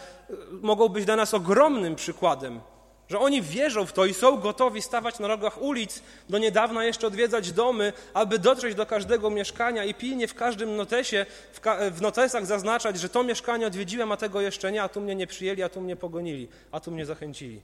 mogą 0.50 0.88
być 0.88 1.04
dla 1.04 1.16
nas 1.16 1.34
ogromnym 1.34 1.94
przykładem 1.94 2.60
że 3.08 3.18
oni 3.18 3.42
wierzą 3.42 3.86
w 3.86 3.92
to 3.92 4.06
i 4.06 4.14
są 4.14 4.36
gotowi 4.36 4.82
stawać 4.82 5.18
na 5.18 5.28
rogach 5.28 5.62
ulic, 5.62 6.02
do 6.28 6.38
niedawna 6.38 6.84
jeszcze 6.84 7.06
odwiedzać 7.06 7.52
domy, 7.52 7.92
aby 8.14 8.38
dotrzeć 8.38 8.74
do 8.74 8.86
każdego 8.86 9.30
mieszkania 9.30 9.84
i 9.84 9.94
pilnie 9.94 10.28
w 10.28 10.34
każdym 10.34 10.76
notesie, 10.76 11.26
w, 11.52 11.60
ka 11.60 11.90
w 11.90 12.02
notesach 12.02 12.46
zaznaczać, 12.46 13.00
że 13.00 13.08
to 13.08 13.24
mieszkanie 13.24 13.66
odwiedziłem, 13.66 14.12
a 14.12 14.16
tego 14.16 14.40
jeszcze 14.40 14.72
nie, 14.72 14.82
a 14.82 14.88
tu 14.88 15.00
mnie 15.00 15.14
nie 15.14 15.26
przyjęli, 15.26 15.62
a 15.62 15.68
tu 15.68 15.80
mnie 15.80 15.96
pogonili, 15.96 16.48
a 16.72 16.80
tu 16.80 16.90
mnie 16.90 17.06
zachęcili. 17.06 17.60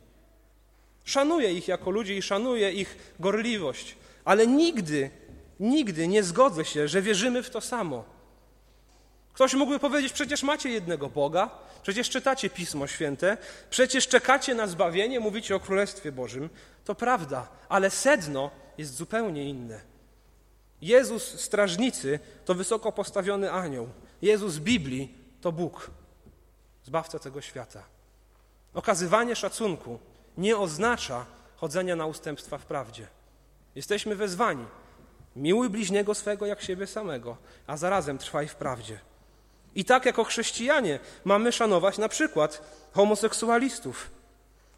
Szanuję 1.05 1.53
ich 1.53 1.69
jako 1.69 1.91
ludzi 1.91 2.17
i 2.17 2.23
szanuję 2.23 2.73
ich 2.73 3.15
gorliwość, 3.21 3.97
ale 4.25 4.47
nigdy, 4.47 5.11
nigdy 5.61 6.09
nie 6.09 6.23
zgodzę 6.23 6.65
się, 6.65 6.89
że 6.89 7.03
wierzymy 7.03 7.43
w 7.43 7.51
to 7.51 7.61
samo. 7.61 8.05
Ktoś 9.35 9.55
mógłby 9.55 9.79
powiedzieć, 9.79 10.13
przecież 10.13 10.43
macie 10.43 10.71
jednego 10.71 11.09
Boga, 11.09 11.51
przecież 11.83 12.11
czytacie 12.11 12.51
Pismo 12.51 12.87
Święte, 12.87 13.37
przecież 13.71 14.09
czekacie 14.09 14.55
na 14.55 14.67
zbawienie, 14.67 15.21
mówicie 15.21 15.57
o 15.57 15.61
Królestwie 15.61 16.13
Bożym. 16.13 16.51
To 16.85 16.95
prawda, 16.95 17.49
ale 17.69 17.91
sedno 17.91 18.51
jest 18.79 18.95
zupełnie 18.95 19.45
inne. 19.45 19.81
Jezus 20.83 21.41
strażnicy 21.41 22.19
to 22.45 22.55
wysoko 22.55 22.93
postawiony 22.93 23.53
anioł. 23.53 23.89
Jezus 24.23 24.59
Biblii 24.59 25.15
to 25.41 25.53
Bóg, 25.53 25.91
zbawca 26.85 27.19
tego 27.19 27.41
świata. 27.41 27.83
Okazywanie 28.75 29.37
szacunku 29.37 29.99
nie 30.39 30.57
oznacza 30.57 31.27
chodzenia 31.57 31.97
na 31.97 32.07
ustępstwa 32.07 32.59
w 32.59 32.67
prawdzie. 32.67 33.07
Jesteśmy 33.75 34.17
wezwani. 34.17 34.65
Miłuj 35.37 35.71
bliźniego 35.71 36.15
swego 36.15 36.47
jak 36.47 36.63
siebie 36.63 36.87
samego, 36.87 37.37
a 37.67 37.77
zarazem 37.77 38.19
trwaj 38.19 38.49
w 38.49 38.55
prawdzie. 38.55 38.99
I 39.75 39.85
tak 39.85 40.07
jako 40.07 40.25
chrześcijanie 40.25 40.99
mamy 41.25 41.53
szanować 41.53 41.99
na 41.99 42.09
przykład 42.09 42.63
homoseksualistów. 42.93 44.11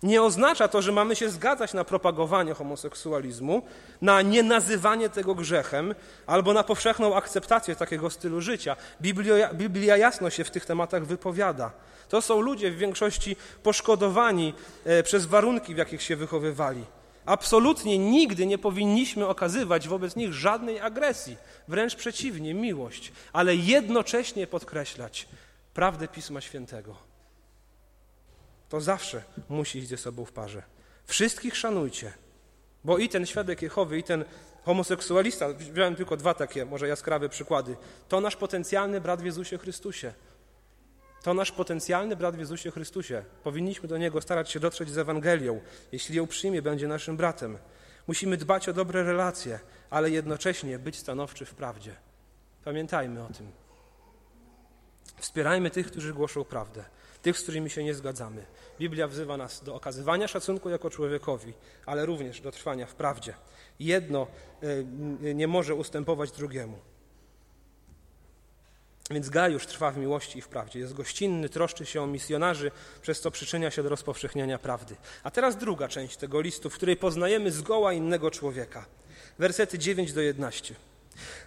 Nie 0.02 0.22
oznacza 0.22 0.68
to, 0.68 0.82
że 0.82 0.92
mamy 0.92 1.16
się 1.16 1.30
zgadzać 1.30 1.74
na 1.74 1.84
propagowanie 1.84 2.54
homoseksualizmu, 2.54 3.62
na 4.02 4.22
nienazywanie 4.22 5.08
tego 5.08 5.34
grzechem 5.34 5.94
albo 6.26 6.52
na 6.52 6.64
powszechną 6.64 7.16
akceptację 7.16 7.76
takiego 7.76 8.10
stylu 8.10 8.40
życia. 8.40 8.76
Biblia, 9.02 9.54
Biblia 9.54 9.96
jasno 9.96 10.30
się 10.30 10.44
w 10.44 10.50
tych 10.50 10.66
tematach 10.66 11.06
wypowiada. 11.06 11.70
To 12.08 12.22
są 12.22 12.40
ludzie 12.40 12.70
w 12.70 12.78
większości 12.78 13.36
poszkodowani 13.62 14.54
e, 14.84 15.02
przez 15.02 15.26
warunki, 15.26 15.74
w 15.74 15.78
jakich 15.78 16.02
się 16.02 16.16
wychowywali. 16.16 16.84
Absolutnie 17.26 17.98
nigdy 17.98 18.46
nie 18.46 18.58
powinniśmy 18.58 19.26
okazywać 19.26 19.88
wobec 19.88 20.16
nich 20.16 20.32
żadnej 20.32 20.80
agresji, 20.80 21.36
wręcz 21.68 21.96
przeciwnie, 21.96 22.54
miłość, 22.54 23.12
ale 23.32 23.56
jednocześnie 23.56 24.46
podkreślać 24.46 25.28
prawdę 25.74 26.08
Pisma 26.08 26.40
Świętego. 26.40 26.96
To 28.68 28.80
zawsze 28.80 29.22
musi 29.48 29.78
iść 29.78 29.88
ze 29.88 29.96
sobą 29.96 30.24
w 30.24 30.32
parze. 30.32 30.62
Wszystkich 31.04 31.56
szanujcie, 31.56 32.12
bo 32.84 32.98
i 32.98 33.08
ten 33.08 33.26
świadek 33.26 33.62
Jehowy, 33.62 33.98
i 33.98 34.02
ten 34.02 34.24
homoseksualista, 34.64 35.48
wziąłem 35.48 35.96
tylko 35.96 36.16
dwa 36.16 36.34
takie 36.34 36.64
może 36.64 36.88
jaskrawe 36.88 37.28
przykłady, 37.28 37.76
to 38.08 38.20
nasz 38.20 38.36
potencjalny 38.36 39.00
brat 39.00 39.22
w 39.22 39.24
Jezusie 39.24 39.58
Chrystusie. 39.58 40.12
To 41.26 41.34
nasz 41.34 41.52
potencjalny 41.52 42.16
brat 42.16 42.36
w 42.36 42.38
Jezusie 42.38 42.70
Chrystusie. 42.70 43.24
Powinniśmy 43.44 43.88
do 43.88 43.98
niego 43.98 44.20
starać 44.20 44.50
się 44.50 44.60
dotrzeć 44.60 44.90
z 44.90 44.98
Ewangelią. 44.98 45.60
Jeśli 45.92 46.16
ją 46.16 46.26
przyjmie, 46.26 46.62
będzie 46.62 46.88
naszym 46.88 47.16
bratem. 47.16 47.58
Musimy 48.06 48.36
dbać 48.36 48.68
o 48.68 48.72
dobre 48.72 49.02
relacje, 49.02 49.60
ale 49.90 50.10
jednocześnie 50.10 50.78
być 50.78 50.96
stanowczy 50.96 51.44
w 51.44 51.54
prawdzie. 51.54 51.94
Pamiętajmy 52.64 53.24
o 53.24 53.26
tym. 53.26 53.52
Wspierajmy 55.16 55.70
tych, 55.70 55.86
którzy 55.86 56.14
głoszą 56.14 56.44
prawdę, 56.44 56.84
tych, 57.22 57.38
z 57.38 57.42
którymi 57.42 57.70
się 57.70 57.84
nie 57.84 57.94
zgadzamy. 57.94 58.46
Biblia 58.78 59.08
wzywa 59.08 59.36
nas 59.36 59.64
do 59.64 59.74
okazywania 59.74 60.28
szacunku 60.28 60.70
jako 60.70 60.90
człowiekowi, 60.90 61.52
ale 61.86 62.06
również 62.06 62.40
do 62.40 62.52
trwania 62.52 62.86
w 62.86 62.94
prawdzie. 62.94 63.34
Jedno 63.80 64.26
e, 64.62 65.34
nie 65.34 65.48
może 65.48 65.74
ustępować 65.74 66.32
drugiemu. 66.32 66.78
Więc 69.10 69.28
Gajusz 69.28 69.66
trwa 69.66 69.90
w 69.90 69.96
miłości 69.98 70.38
i 70.38 70.42
w 70.42 70.48
prawdzie. 70.48 70.78
Jest 70.78 70.94
gościnny, 70.94 71.48
troszczy 71.48 71.86
się 71.86 72.02
o 72.02 72.06
misjonarzy, 72.06 72.70
przez 73.02 73.20
co 73.20 73.30
przyczynia 73.30 73.70
się 73.70 73.82
do 73.82 73.88
rozpowszechniania 73.88 74.58
prawdy. 74.58 74.96
A 75.22 75.30
teraz 75.30 75.56
druga 75.56 75.88
część 75.88 76.16
tego 76.16 76.40
listu, 76.40 76.70
w 76.70 76.74
której 76.74 76.96
poznajemy 76.96 77.50
zgoła 77.50 77.92
innego 77.92 78.30
człowieka. 78.30 78.86
Wersety 79.38 79.78
9 79.78 80.12
do 80.12 80.20
11. 80.20 80.74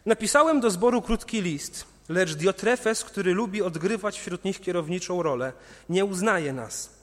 Napisałem 0.06 0.60
do 0.60 0.72
zboru 0.72 1.02
krótki 1.02 1.42
list, 1.42 1.86
lecz 2.10 2.36
Diotrefes, 2.36 3.04
który 3.04 3.34
lubi 3.34 3.62
odgrywać 3.62 4.20
wśród 4.20 4.46
nich 4.46 4.62
kierowniczą 4.62 5.24
rolę, 5.24 5.54
nie 5.90 6.06
uznaje 6.06 6.54
nas. 6.54 6.99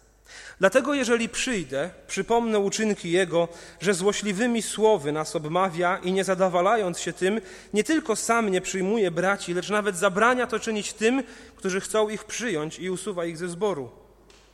Dlatego, 0.60 0.94
jeżeli 0.94 1.28
przyjdę, 1.28 1.90
przypomnę 2.06 2.58
uczynki 2.58 3.10
Jego, 3.10 3.48
że 3.80 3.94
złośliwymi 3.94 4.62
słowy 4.62 5.12
nas 5.12 5.36
obmawia 5.36 5.98
i 5.98 6.12
nie 6.12 6.24
zadawalając 6.24 7.00
się 7.00 7.12
tym, 7.12 7.40
nie 7.74 7.84
tylko 7.84 8.16
sam 8.16 8.48
nie 8.48 8.60
przyjmuje 8.60 9.10
braci, 9.10 9.54
lecz 9.54 9.68
nawet 9.68 9.96
zabrania 9.96 10.46
to 10.46 10.58
czynić 10.58 10.92
tym, 10.92 11.22
którzy 11.56 11.80
chcą 11.80 12.08
ich 12.08 12.24
przyjąć 12.24 12.78
i 12.78 12.90
usuwa 12.90 13.24
ich 13.24 13.36
ze 13.38 13.48
zboru. 13.48 13.90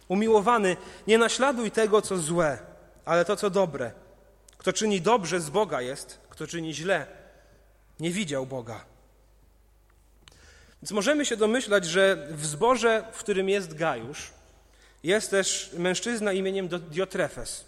Umiłowany, 0.08 0.76
nie 1.06 1.18
naśladuj 1.18 1.70
tego, 1.70 2.02
co 2.02 2.18
złe, 2.18 2.58
ale 3.04 3.24
to, 3.24 3.36
co 3.36 3.50
dobre. 3.50 3.92
Kto 4.58 4.72
czyni 4.72 5.00
dobrze, 5.00 5.40
z 5.40 5.50
Boga 5.50 5.80
jest, 5.80 6.18
kto 6.28 6.46
czyni 6.46 6.74
źle, 6.74 7.06
nie 8.00 8.10
widział 8.10 8.46
Boga. 8.46 8.84
Więc 10.82 10.92
możemy 10.92 11.26
się 11.26 11.36
domyślać, 11.36 11.84
że 11.84 12.28
w 12.30 12.46
zborze, 12.46 13.04
w 13.12 13.18
którym 13.18 13.48
jest 13.48 13.74
Gajusz, 13.74 14.30
jest 15.02 15.30
też 15.30 15.70
mężczyzna 15.78 16.32
imieniem 16.32 16.68
Diotrefes. 16.68 17.64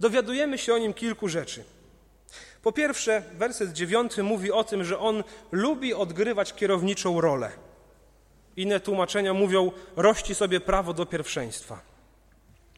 Dowiadujemy 0.00 0.58
się 0.58 0.74
o 0.74 0.78
nim 0.78 0.94
kilku 0.94 1.28
rzeczy. 1.28 1.64
Po 2.62 2.72
pierwsze, 2.72 3.22
werset 3.34 3.72
dziewiąty 3.72 4.22
mówi 4.22 4.52
o 4.52 4.64
tym, 4.64 4.84
że 4.84 4.98
on 4.98 5.24
lubi 5.52 5.94
odgrywać 5.94 6.54
kierowniczą 6.54 7.20
rolę. 7.20 7.50
Inne 8.56 8.80
tłumaczenia 8.80 9.34
mówią, 9.34 9.72
rości 9.96 10.34
sobie 10.34 10.60
prawo 10.60 10.94
do 10.94 11.06
pierwszeństwa. 11.06 11.80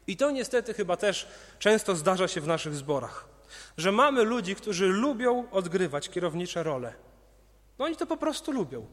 I 0.07 0.17
to 0.17 0.31
niestety 0.31 0.73
chyba 0.73 0.97
też 0.97 1.27
często 1.59 1.95
zdarza 1.95 2.27
się 2.27 2.41
w 2.41 2.47
naszych 2.47 2.75
zborach, 2.75 3.25
że 3.77 3.91
mamy 3.91 4.23
ludzi, 4.23 4.55
którzy 4.55 4.87
lubią 4.87 5.51
odgrywać 5.51 6.09
kierownicze 6.09 6.63
role. 6.63 6.93
No 7.79 7.85
oni 7.85 7.95
to 7.95 8.05
po 8.05 8.17
prostu 8.17 8.51
lubią. 8.51 8.85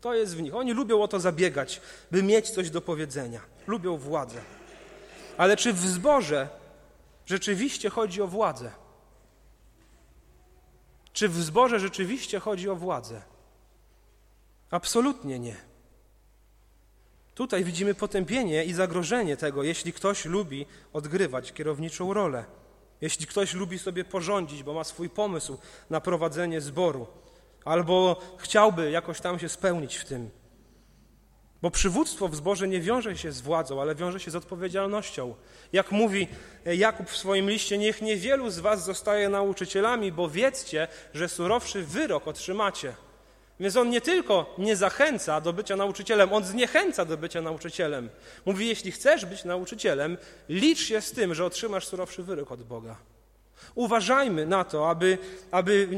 To 0.00 0.14
jest 0.14 0.36
w 0.36 0.42
nich. 0.42 0.54
Oni 0.54 0.72
lubią 0.72 1.02
o 1.02 1.08
to 1.08 1.20
zabiegać, 1.20 1.80
by 2.10 2.22
mieć 2.22 2.50
coś 2.50 2.70
do 2.70 2.80
powiedzenia. 2.80 3.40
Lubią 3.66 3.96
władzę. 3.96 4.40
Ale 5.36 5.56
czy 5.56 5.72
w 5.72 5.80
zborze 5.80 6.48
rzeczywiście 7.26 7.90
chodzi 7.90 8.22
o 8.22 8.26
władzę? 8.26 8.70
Czy 11.12 11.28
w 11.28 11.42
zborze 11.42 11.80
rzeczywiście 11.80 12.40
chodzi 12.40 12.68
o 12.68 12.76
władzę? 12.76 13.22
Absolutnie 14.70 15.38
nie. 15.38 15.56
Tutaj 17.34 17.64
widzimy 17.64 17.94
potępienie 17.94 18.64
i 18.64 18.72
zagrożenie 18.72 19.36
tego, 19.36 19.62
jeśli 19.62 19.92
ktoś 19.92 20.24
lubi 20.24 20.66
odgrywać 20.92 21.52
kierowniczą 21.52 22.14
rolę, 22.14 22.44
jeśli 23.00 23.26
ktoś 23.26 23.54
lubi 23.54 23.78
sobie 23.78 24.04
porządzić, 24.04 24.62
bo 24.62 24.74
ma 24.74 24.84
swój 24.84 25.10
pomysł 25.10 25.58
na 25.90 26.00
prowadzenie 26.00 26.60
zboru, 26.60 27.06
albo 27.64 28.20
chciałby 28.38 28.90
jakoś 28.90 29.20
tam 29.20 29.38
się 29.38 29.48
spełnić 29.48 29.96
w 29.96 30.04
tym. 30.04 30.30
Bo 31.62 31.70
przywództwo 31.70 32.28
w 32.28 32.36
zborze 32.36 32.68
nie 32.68 32.80
wiąże 32.80 33.16
się 33.16 33.32
z 33.32 33.40
władzą, 33.40 33.80
ale 33.80 33.94
wiąże 33.94 34.20
się 34.20 34.30
z 34.30 34.36
odpowiedzialnością. 34.36 35.34
Jak 35.72 35.92
mówi 35.92 36.28
Jakub 36.64 37.10
w 37.10 37.16
swoim 37.16 37.50
liście, 37.50 37.78
niech 37.78 38.02
niewielu 38.02 38.50
z 38.50 38.58
was 38.58 38.84
zostaje 38.84 39.28
nauczycielami, 39.28 40.12
bo 40.12 40.28
wiedzcie, 40.28 40.88
że 41.14 41.28
surowszy 41.28 41.82
wyrok 41.82 42.28
otrzymacie. 42.28 42.94
Więc 43.60 43.76
on 43.76 43.90
nie 43.90 44.00
tylko 44.00 44.54
nie 44.58 44.76
zachęca 44.76 45.40
do 45.40 45.52
bycia 45.52 45.76
nauczycielem, 45.76 46.32
on 46.32 46.44
zniechęca 46.44 47.04
do 47.04 47.16
bycia 47.16 47.42
nauczycielem. 47.42 48.10
Mówi, 48.46 48.68
jeśli 48.68 48.92
chcesz 48.92 49.26
być 49.26 49.44
nauczycielem, 49.44 50.16
licz 50.48 50.78
się 50.78 51.00
z 51.00 51.12
tym, 51.12 51.34
że 51.34 51.44
otrzymasz 51.44 51.86
surowszy 51.86 52.22
wyrok 52.22 52.52
od 52.52 52.62
Boga. 52.62 52.96
Uważajmy 53.74 54.46
na 54.46 54.64
to, 54.64 54.90
aby, 54.90 55.18
aby 55.50 55.88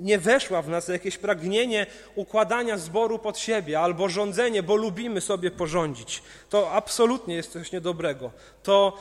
nie 0.00 0.18
weszła 0.18 0.62
w 0.62 0.68
nas 0.68 0.88
jakieś 0.88 1.18
pragnienie 1.18 1.86
układania 2.14 2.78
zboru 2.78 3.18
pod 3.18 3.38
siebie 3.38 3.80
albo 3.80 4.08
rządzenie, 4.08 4.62
bo 4.62 4.76
lubimy 4.76 5.20
sobie 5.20 5.50
porządzić. 5.50 6.22
To 6.50 6.72
absolutnie 6.72 7.34
jest 7.34 7.52
coś 7.52 7.72
niedobrego. 7.72 8.30
To, 8.62 8.98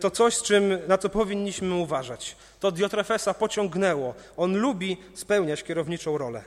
to 0.00 0.10
coś, 0.10 0.42
czym, 0.42 0.78
na 0.88 0.98
co 0.98 1.08
powinniśmy 1.08 1.74
uważać. 1.74 2.36
To 2.60 2.72
Diotrefesa 2.72 3.34
pociągnęło. 3.34 4.14
On 4.36 4.56
lubi 4.56 4.96
spełniać 5.14 5.62
kierowniczą 5.62 6.18
rolę. 6.18 6.42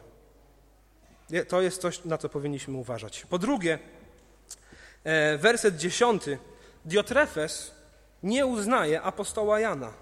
To 1.48 1.62
jest 1.62 1.82
coś, 1.82 2.06
na 2.06 2.18
co 2.18 2.30
powinniśmy 2.30 2.78
uważać. 2.78 3.26
Po 3.30 3.38
drugie, 3.38 3.80
e, 5.04 5.38
werset 5.38 5.78
dziesiąty. 5.78 6.38
Diotrefes 6.86 7.72
nie 8.24 8.46
uznaje 8.46 9.02
apostoła 9.02 9.60
Jana. 9.60 9.94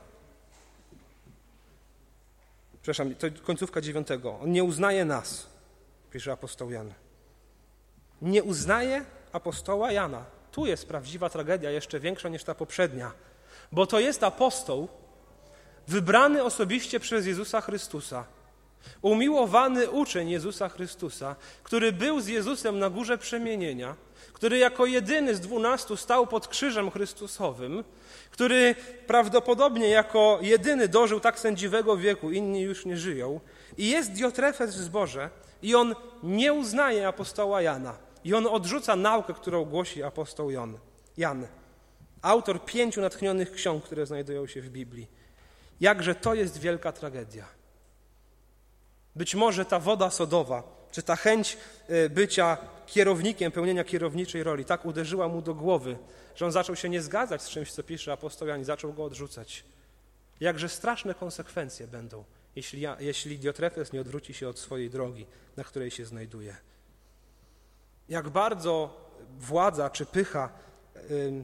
Przepraszam, 2.87 3.15
to 3.15 3.27
końcówka 3.43 3.81
dziewiątego. 3.81 4.39
On 4.41 4.51
nie 4.51 4.63
uznaje 4.63 5.05
nas, 5.05 5.47
pisze 6.11 6.31
apostoł 6.31 6.71
Jan. 6.71 6.93
Nie 8.21 8.43
uznaje 8.43 9.05
apostoła 9.31 9.91
Jana. 9.91 10.25
Tu 10.51 10.65
jest 10.65 10.87
prawdziwa 10.87 11.29
tragedia, 11.29 11.71
jeszcze 11.71 11.99
większa 11.99 12.29
niż 12.29 12.43
ta 12.43 12.55
poprzednia, 12.55 13.11
bo 13.71 13.87
to 13.87 13.99
jest 13.99 14.23
apostoł 14.23 14.87
wybrany 15.87 16.43
osobiście 16.43 16.99
przez 16.99 17.25
Jezusa 17.25 17.61
Chrystusa, 17.61 18.25
umiłowany 19.01 19.89
uczeń 19.89 20.29
Jezusa 20.29 20.69
Chrystusa, 20.69 21.35
który 21.63 21.91
był 21.91 22.19
z 22.19 22.27
Jezusem 22.27 22.79
na 22.79 22.89
górze 22.89 23.17
przemienienia, 23.17 23.95
który 24.37 24.57
jako 24.57 24.85
jedyny 24.85 25.35
z 25.35 25.39
dwunastu 25.39 25.97
stał 25.97 26.27
pod 26.27 26.47
krzyżem 26.47 26.91
Chrystusowym, 26.91 27.83
który 28.31 28.75
prawdopodobnie 29.07 29.89
jako 29.89 30.39
jedyny 30.41 30.87
dożył 30.87 31.19
tak 31.19 31.39
sędziwego 31.39 31.97
wieku, 31.97 32.31
inni 32.31 32.61
już 32.61 32.85
nie 32.85 32.97
żyją, 32.97 33.39
i 33.77 33.89
jest 33.89 34.11
Diotrefes 34.11 34.75
w 34.75 34.77
zborze, 34.77 35.29
i 35.61 35.75
on 35.75 35.95
nie 36.23 36.53
uznaje 36.53 37.07
apostoła 37.07 37.61
Jana. 37.61 37.97
I 38.23 38.33
on 38.33 38.47
odrzuca 38.47 38.95
naukę, 38.95 39.33
którą 39.33 39.65
głosi 39.65 40.03
apostoł 40.03 40.51
Jan. 40.51 40.77
Jan, 41.17 41.47
autor 42.21 42.65
pięciu 42.65 43.01
natchnionych 43.01 43.51
ksiąg, 43.51 43.83
które 43.83 44.05
znajdują 44.05 44.47
się 44.47 44.61
w 44.61 44.69
Biblii. 44.69 45.07
Jakże 45.81 46.15
to 46.15 46.33
jest 46.33 46.59
wielka 46.59 46.91
tragedia. 46.91 47.45
Być 49.15 49.35
może 49.35 49.65
ta 49.65 49.79
woda 49.79 50.09
sodowa, 50.09 50.76
czy 50.97 51.03
ta 51.03 51.15
chęć 51.15 51.57
e, 51.87 52.09
bycia 52.09 52.57
kierownikiem, 52.85 53.51
pełnienia 53.51 53.83
kierowniczej 53.83 54.43
roli 54.43 54.65
tak 54.65 54.85
uderzyła 54.85 55.27
mu 55.27 55.41
do 55.41 55.53
głowy, 55.53 55.97
że 56.35 56.45
on 56.45 56.51
zaczął 56.51 56.75
się 56.75 56.89
nie 56.89 57.01
zgadzać 57.01 57.41
z 57.41 57.49
czymś, 57.49 57.71
co 57.71 57.83
pisze 57.83 58.11
apostoł 58.11 58.47
Jan 58.47 58.61
i 58.61 58.63
zaczął 58.63 58.93
go 58.93 59.03
odrzucać. 59.03 59.63
Jakże 60.39 60.69
straszne 60.69 61.13
konsekwencje 61.13 61.87
będą, 61.87 62.23
jeśli, 62.55 62.81
ja, 62.81 62.97
jeśli 62.99 63.39
Diotrefes 63.39 63.93
nie 63.93 64.01
odwróci 64.01 64.33
się 64.33 64.49
od 64.49 64.59
swojej 64.59 64.89
drogi, 64.89 65.25
na 65.57 65.63
której 65.63 65.91
się 65.91 66.05
znajduje. 66.05 66.55
Jak 68.09 68.29
bardzo 68.29 69.05
władza 69.39 69.89
czy 69.89 70.05
pycha 70.05 70.49
y, 71.11 71.43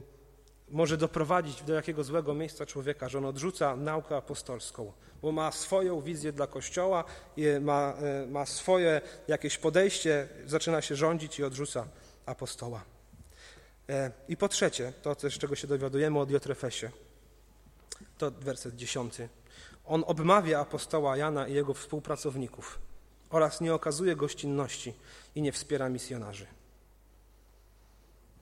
może 0.68 0.96
doprowadzić 0.96 1.62
do 1.62 1.74
jakiego 1.74 2.04
złego 2.04 2.34
miejsca 2.34 2.66
człowieka, 2.66 3.08
że 3.08 3.18
on 3.18 3.24
odrzuca 3.24 3.76
naukę 3.76 4.16
apostolską, 4.16 4.92
bo 5.22 5.32
ma 5.32 5.52
swoją 5.52 6.00
wizję 6.00 6.32
dla 6.32 6.46
Kościoła, 6.46 7.04
ma, 7.60 7.94
y, 8.24 8.26
ma 8.26 8.46
swoje 8.46 9.00
jakieś 9.28 9.58
podejście, 9.58 10.28
zaczyna 10.46 10.82
się 10.82 10.96
rządzić 10.96 11.38
i 11.38 11.44
odrzuca 11.44 11.88
apostoła. 12.26 12.84
E, 13.88 14.10
I 14.28 14.36
po 14.36 14.48
trzecie, 14.48 14.92
to 15.02 15.14
też 15.14 15.38
czego 15.38 15.56
się 15.56 15.66
dowiadujemy 15.66 16.18
o 16.18 16.26
Diotrefesie, 16.26 16.90
to 18.18 18.30
werset 18.30 18.76
dziesiąty. 18.76 19.28
On 19.84 20.04
obmawia 20.06 20.60
apostoła 20.60 21.16
Jana 21.16 21.48
i 21.48 21.54
jego 21.54 21.74
współpracowników 21.74 22.78
oraz 23.30 23.60
nie 23.60 23.74
okazuje 23.74 24.16
gościnności 24.16 24.94
i 25.34 25.42
nie 25.42 25.52
wspiera 25.52 25.88
misjonarzy. 25.88 26.46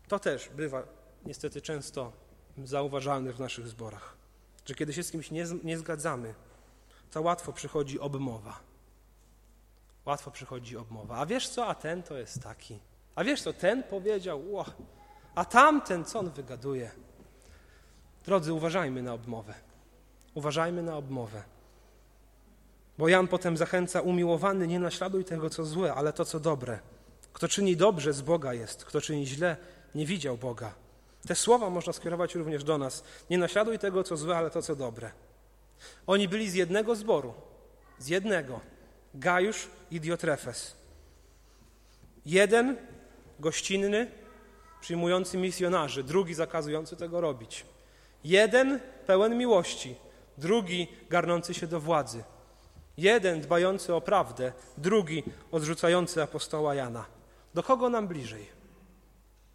To 0.08 0.18
też 0.18 0.48
bywa 0.48 1.01
niestety 1.26 1.60
często 1.60 2.12
zauważalne 2.64 3.32
w 3.32 3.40
naszych 3.40 3.68
zborach, 3.68 4.16
że 4.66 4.74
kiedy 4.74 4.92
się 4.92 5.02
z 5.02 5.10
kimś 5.10 5.30
nie, 5.30 5.44
nie 5.64 5.78
zgadzamy, 5.78 6.34
to 7.10 7.22
łatwo 7.22 7.52
przychodzi 7.52 8.00
obmowa. 8.00 8.60
Łatwo 10.06 10.30
przychodzi 10.30 10.76
obmowa. 10.76 11.16
A 11.16 11.26
wiesz 11.26 11.48
co, 11.48 11.66
a 11.66 11.74
ten 11.74 12.02
to 12.02 12.18
jest 12.18 12.42
taki. 12.42 12.78
A 13.14 13.24
wiesz 13.24 13.42
co, 13.42 13.52
ten 13.52 13.82
powiedział, 13.82 14.52
ło, 14.52 14.64
a 15.34 15.44
tamten, 15.44 16.04
co 16.04 16.18
on 16.18 16.30
wygaduje? 16.30 16.90
Drodzy, 18.24 18.52
uważajmy 18.52 19.02
na 19.02 19.14
obmowę. 19.14 19.54
Uważajmy 20.34 20.82
na 20.82 20.96
obmowę. 20.96 21.42
Bo 22.98 23.08
Jan 23.08 23.28
potem 23.28 23.56
zachęca 23.56 24.00
umiłowany, 24.00 24.66
nie 24.66 24.80
naśladuj 24.80 25.24
tego, 25.24 25.50
co 25.50 25.64
złe, 25.64 25.94
ale 25.94 26.12
to, 26.12 26.24
co 26.24 26.40
dobre. 26.40 26.78
Kto 27.32 27.48
czyni 27.48 27.76
dobrze, 27.76 28.12
z 28.12 28.22
Boga 28.22 28.54
jest. 28.54 28.84
Kto 28.84 29.00
czyni 29.00 29.26
źle, 29.26 29.56
nie 29.94 30.06
widział 30.06 30.36
Boga. 30.36 30.74
Te 31.26 31.34
słowa 31.34 31.70
można 31.70 31.92
skierować 31.92 32.34
również 32.34 32.64
do 32.64 32.78
nas. 32.78 33.04
Nie 33.30 33.38
naśladuj 33.38 33.78
tego, 33.78 34.04
co 34.04 34.16
złe, 34.16 34.36
ale 34.36 34.50
to, 34.50 34.62
co 34.62 34.76
dobre. 34.76 35.10
Oni 36.06 36.28
byli 36.28 36.50
z 36.50 36.54
jednego 36.54 36.94
zboru. 36.96 37.34
Z 37.98 38.08
jednego. 38.08 38.60
Gajusz 39.14 39.68
i 39.90 40.00
Diotrefes. 40.00 40.76
Jeden 42.26 42.76
gościnny, 43.40 44.10
przyjmujący 44.80 45.38
misjonarzy, 45.38 46.04
drugi 46.04 46.34
zakazujący 46.34 46.96
tego 46.96 47.20
robić. 47.20 47.66
Jeden 48.24 48.80
pełen 49.06 49.38
miłości, 49.38 49.94
drugi 50.38 50.88
garnący 51.10 51.54
się 51.54 51.66
do 51.66 51.80
władzy. 51.80 52.24
Jeden 52.96 53.40
dbający 53.40 53.94
o 53.94 54.00
prawdę, 54.00 54.52
drugi 54.78 55.22
odrzucający 55.52 56.22
apostoła 56.22 56.74
Jana. 56.74 57.06
Do 57.54 57.62
kogo 57.62 57.88
nam 57.88 58.08
bliżej? 58.08 58.46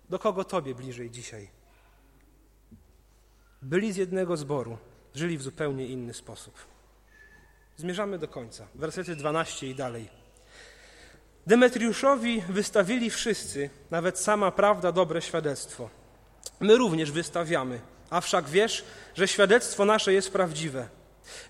Do 0.10 0.19
kogo 0.19 0.43
Tobie 0.43 0.75
bliżej 0.75 1.12
dzisiaj? 1.12 1.56
Byli 3.67 3.93
z 3.93 3.97
jednego 3.97 4.38
zboru, 4.38 4.77
żyli 5.15 5.38
w 5.38 5.41
zupełnie 5.41 5.88
inny 5.88 6.13
sposób. 6.13 6.53
Zmierzamy 7.77 8.17
do 8.17 8.27
końca. 8.27 8.67
Wersety 8.75 9.15
12 9.15 9.67
i 9.67 9.75
dalej. 9.75 10.10
Demetriuszowi 11.47 12.41
wystawili 12.49 13.10
wszyscy, 13.10 13.69
nawet 13.91 14.19
sama 14.19 14.51
prawda, 14.51 14.91
dobre 14.91 15.21
świadectwo. 15.21 15.89
My 16.60 16.77
również 16.77 17.12
wystawiamy, 17.12 17.80
a 18.10 18.21
wszak 18.21 18.49
wiesz, 18.49 18.86
że 19.15 19.27
świadectwo 19.27 19.86
nasze 19.86 20.13
jest 20.13 20.32
prawdziwe. 20.32 20.88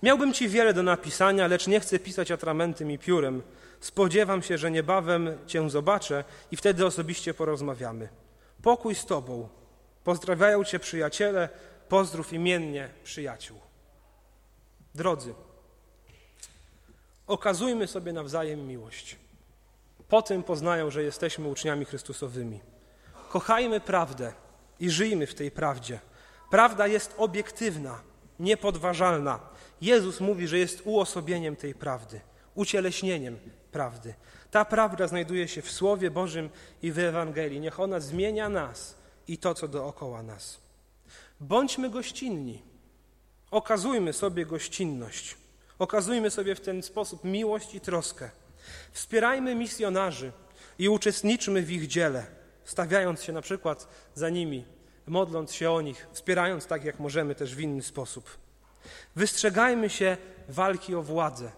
Miałbym 0.04 0.34
ci 0.34 0.50
wiele 0.50 0.74
do 0.74 0.84
napisania, 0.84 1.48
lecz 1.48 1.68
nie 1.68 1.80
chcę 1.80 2.00
pisać 2.00 2.32
atramentem 2.32 2.92
i 2.92 2.98
piórem. 2.98 3.42
Spodziewam 3.80 4.44
się, 4.44 4.58
że 4.58 4.72
niebawem 4.72 5.38
cię 5.48 5.70
zobaczę 5.70 6.24
i 6.52 6.58
wtedy 6.58 6.86
osobiście 6.86 7.34
porozmawiamy. 7.34 8.10
Pokój 8.62 8.96
z 8.96 9.06
tobą. 9.06 9.50
Pozdrawiają 10.04 10.64
cię 10.64 10.80
przyjaciele, 10.80 11.50
pozdrów 11.90 12.34
imiennie 12.34 12.90
przyjaciół. 13.04 13.58
Drodzy, 14.96 15.34
okazujmy 17.28 17.88
sobie 17.88 18.14
nawzajem 18.14 18.68
miłość. 18.68 19.16
Po 20.10 20.22
tym 20.22 20.44
poznają, 20.44 20.92
że 20.92 21.04
jesteśmy 21.04 21.48
uczniami 21.48 21.86
Chrystusowymi. 21.86 22.60
Kochajmy 23.30 23.80
prawdę 23.80 24.34
i 24.80 24.90
żyjmy 24.90 25.28
w 25.28 25.36
tej 25.36 25.52
prawdzie. 25.52 26.00
Prawda 26.50 26.88
jest 26.88 27.14
obiektywna, 27.18 28.02
niepodważalna. 28.40 29.40
Jezus 29.82 30.20
mówi, 30.20 30.48
że 30.48 30.58
jest 30.58 30.82
uosobieniem 30.86 31.56
tej 31.56 31.76
prawdy, 31.76 32.22
ucieleśnieniem 32.56 33.40
prawdy. 33.72 34.14
Ta 34.52 34.66
prawda 34.66 35.08
znajduje 35.08 35.48
się 35.48 35.62
w 35.62 35.72
Słowie 35.72 36.12
Bożym 36.12 36.50
i 36.82 36.92
w 36.92 37.00
Ewangelii. 37.00 37.60
Niech 37.60 37.80
ona 37.80 38.00
zmienia 38.00 38.50
nas 38.50 38.96
i 39.28 39.38
to, 39.38 39.54
co 39.54 39.68
dookoła 39.68 40.24
nas. 40.24 40.67
Bądźmy 41.40 41.90
gościnni. 41.90 42.62
Okazujmy 43.52 44.14
sobie 44.14 44.46
gościnność. 44.46 45.38
Okazujmy 45.80 46.32
sobie 46.32 46.56
w 46.56 46.62
ten 46.62 46.84
sposób 46.84 47.24
miłość 47.24 47.76
i 47.76 47.82
troskę. 47.82 48.30
Wspierajmy 48.92 49.56
misjonarzy 49.56 50.32
i 50.80 50.90
uczestniczmy 50.90 51.62
w 51.62 51.72
ich 51.72 51.88
dziele, 51.88 52.26
stawiając 52.66 53.24
się 53.24 53.34
na 53.34 53.42
przykład 53.42 53.88
za 54.16 54.30
nimi, 54.30 54.66
modląc 55.08 55.54
się 55.54 55.72
o 55.72 55.82
nich, 55.82 56.08
wspierając 56.12 56.66
tak, 56.66 56.84
jak 56.84 57.00
możemy 57.00 57.36
też 57.36 57.56
w 57.56 57.60
inny 57.60 57.84
sposób. 57.84 58.38
Wystrzegajmy 59.16 59.90
się 59.90 60.18
walki 60.50 60.96
o 60.96 61.02
władzę 61.02 61.52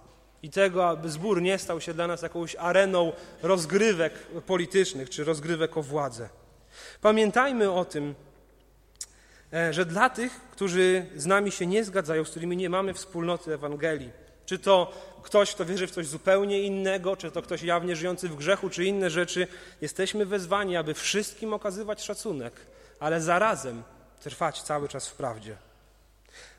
i 0.44 0.50
tego, 0.50 0.90
aby 0.90 1.10
zbór 1.10 1.42
nie 1.42 1.58
stał 1.58 1.82
się 1.82 1.94
dla 1.94 2.08
nas 2.08 2.22
jakąś 2.22 2.56
areną 2.56 3.12
rozgrywek 3.42 4.14
politycznych 4.46 5.10
czy 5.10 5.24
rozgrywek 5.24 5.78
o 5.78 5.84
władzę. 5.84 6.30
Pamiętajmy 7.02 7.72
o 7.72 7.86
tym, 7.86 8.16
że 9.72 9.86
dla 9.86 10.10
tych, 10.10 10.42
którzy 10.52 11.06
z 11.16 11.26
nami 11.26 11.52
się 11.52 11.66
nie 11.66 11.84
zgadzają, 11.84 12.26
z 12.26 12.30
którymi 12.30 12.58
nie 12.58 12.70
mamy 12.70 12.94
wspólnoty 12.94 13.54
Ewangelii, 13.54 14.12
czy 14.46 14.60
to 14.60 14.94
ktoś, 15.24 15.56
kto 15.56 15.66
wierzy 15.66 15.88
w 15.88 15.92
coś 15.92 16.08
zupełnie 16.08 16.62
innego, 16.62 17.18
czy 17.18 17.32
to 17.32 17.42
ktoś 17.42 17.64
jawnie 17.64 17.96
żyjący 17.96 18.30
w 18.30 18.36
grzechu, 18.36 18.70
czy 18.70 18.86
inne 18.86 19.10
rzeczy, 19.10 19.48
jesteśmy 19.82 20.26
wezwani, 20.26 20.78
aby 20.78 20.94
wszystkim 20.94 21.54
okazywać 21.54 22.04
szacunek, 22.04 22.54
ale 23.00 23.22
zarazem 23.22 23.84
trwać 24.20 24.62
cały 24.62 24.88
czas 24.88 25.08
w 25.08 25.16
prawdzie. 25.16 25.58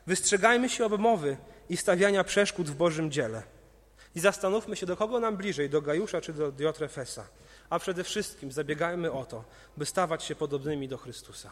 Wystrzegajmy 0.07 0.69
się 0.69 0.85
obmowy 0.85 1.37
i 1.69 1.77
stawiania 1.77 2.23
przeszkód 2.23 2.69
w 2.69 2.75
Bożym 2.75 3.11
dziele. 3.11 3.43
I 4.15 4.19
zastanówmy 4.19 4.75
się, 4.75 4.85
do 4.85 4.97
kogo 4.97 5.19
nam 5.19 5.37
bliżej, 5.37 5.69
do 5.69 5.81
Gajusza 5.81 6.21
czy 6.21 6.33
do 6.33 6.51
Diotrefesa. 6.51 7.27
A 7.69 7.79
przede 7.79 8.03
wszystkim 8.03 8.51
zabiegajmy 8.51 9.11
o 9.11 9.25
to, 9.25 9.43
by 9.77 9.85
stawać 9.85 10.23
się 10.23 10.35
podobnymi 10.35 10.87
do 10.87 10.97
Chrystusa. 10.97 11.51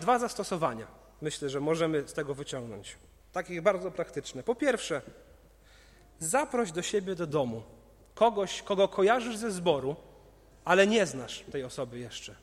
Dwa 0.00 0.18
zastosowania 0.18 0.86
myślę, 1.22 1.48
że 1.50 1.60
możemy 1.60 2.08
z 2.08 2.12
tego 2.12 2.34
wyciągnąć. 2.34 2.96
Takich 3.32 3.62
bardzo 3.62 3.90
praktyczne. 3.90 4.42
Po 4.42 4.54
pierwsze, 4.54 5.02
zaproś 6.18 6.72
do 6.72 6.82
siebie 6.82 7.14
do 7.14 7.26
domu 7.26 7.62
kogoś, 8.14 8.62
kogo 8.62 8.88
kojarzysz 8.88 9.36
ze 9.36 9.50
zboru, 9.50 9.96
ale 10.64 10.86
nie 10.86 11.06
znasz 11.06 11.44
tej 11.52 11.64
osoby 11.64 11.98
jeszcze. 11.98 12.34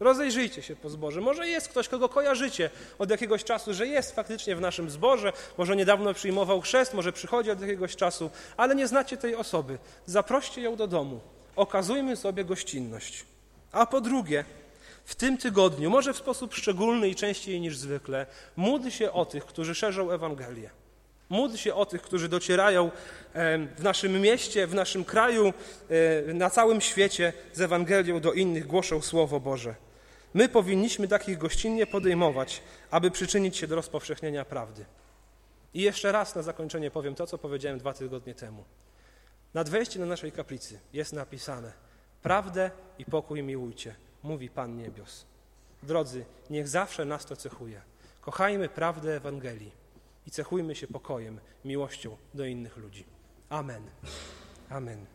Rozejrzyjcie 0.00 0.62
się 0.62 0.76
po 0.76 0.90
zborze. 0.90 1.20
Może 1.20 1.48
jest 1.48 1.68
ktoś, 1.68 1.88
kogo 1.88 2.08
kojarzycie 2.08 2.70
od 2.98 3.10
jakiegoś 3.10 3.44
czasu, 3.44 3.74
że 3.74 3.86
jest 3.86 4.14
faktycznie 4.14 4.56
w 4.56 4.60
naszym 4.60 4.90
zborze, 4.90 5.32
może 5.58 5.76
niedawno 5.76 6.14
przyjmował 6.14 6.60
chrzest, 6.60 6.94
może 6.94 7.12
przychodzi 7.12 7.50
od 7.50 7.60
jakiegoś 7.60 7.96
czasu, 7.96 8.30
ale 8.56 8.74
nie 8.74 8.86
znacie 8.86 9.16
tej 9.16 9.34
osoby. 9.34 9.78
Zaproście 10.06 10.62
ją 10.62 10.76
do 10.76 10.86
domu. 10.86 11.20
Okazujmy 11.56 12.16
sobie 12.16 12.44
gościnność. 12.44 13.24
A 13.72 13.86
po 13.86 14.00
drugie, 14.00 14.44
w 15.04 15.14
tym 15.14 15.38
tygodniu, 15.38 15.90
może 15.90 16.12
w 16.12 16.16
sposób 16.16 16.54
szczególny 16.54 17.08
i 17.08 17.14
częściej 17.14 17.60
niż 17.60 17.76
zwykle, 17.76 18.26
módl 18.56 18.88
się 18.88 19.12
o 19.12 19.24
tych, 19.24 19.46
którzy 19.46 19.74
szerzą 19.74 20.10
Ewangelię. 20.10 20.70
Módl 21.28 21.56
się 21.56 21.74
o 21.74 21.86
tych, 21.86 22.02
którzy 22.02 22.28
docierają 22.28 22.90
w 23.76 23.82
naszym 23.82 24.20
mieście, 24.20 24.66
w 24.66 24.74
naszym 24.74 25.04
kraju, 25.04 25.52
na 26.34 26.50
całym 26.50 26.80
świecie 26.80 27.32
z 27.52 27.60
Ewangelią 27.60 28.20
do 28.20 28.32
innych, 28.32 28.66
głoszą 28.66 29.02
Słowo 29.02 29.40
Boże. 29.40 29.74
My 30.34 30.48
powinniśmy 30.48 31.08
takich 31.08 31.38
gościnnie 31.38 31.86
podejmować, 31.86 32.62
aby 32.90 33.10
przyczynić 33.10 33.56
się 33.56 33.66
do 33.66 33.76
rozpowszechnienia 33.76 34.44
prawdy. 34.44 34.84
I 35.74 35.82
jeszcze 35.82 36.12
raz 36.12 36.34
na 36.34 36.42
zakończenie 36.42 36.90
powiem 36.90 37.14
to, 37.14 37.26
co 37.26 37.38
powiedziałem 37.38 37.78
dwa 37.78 37.92
tygodnie 37.92 38.34
temu. 38.34 38.64
Nad 39.54 39.68
wejściem 39.68 40.02
do 40.02 40.06
naszej 40.06 40.32
kaplicy 40.32 40.80
jest 40.92 41.12
napisane: 41.12 41.72
Prawdę 42.22 42.70
i 42.98 43.04
pokój 43.04 43.42
miłujcie, 43.42 43.94
mówi 44.22 44.50
Pan 44.50 44.76
Niebios. 44.76 45.26
Drodzy, 45.82 46.24
niech 46.50 46.68
zawsze 46.68 47.04
nas 47.04 47.26
to 47.26 47.36
cechuje. 47.36 47.82
Kochajmy 48.20 48.68
prawdę 48.68 49.16
Ewangelii 49.16 49.72
i 50.26 50.30
cechujmy 50.30 50.74
się 50.74 50.86
pokojem, 50.86 51.40
miłością 51.64 52.16
do 52.34 52.44
innych 52.44 52.76
ludzi. 52.76 53.04
Amen. 53.48 53.82
Amen. 54.70 55.11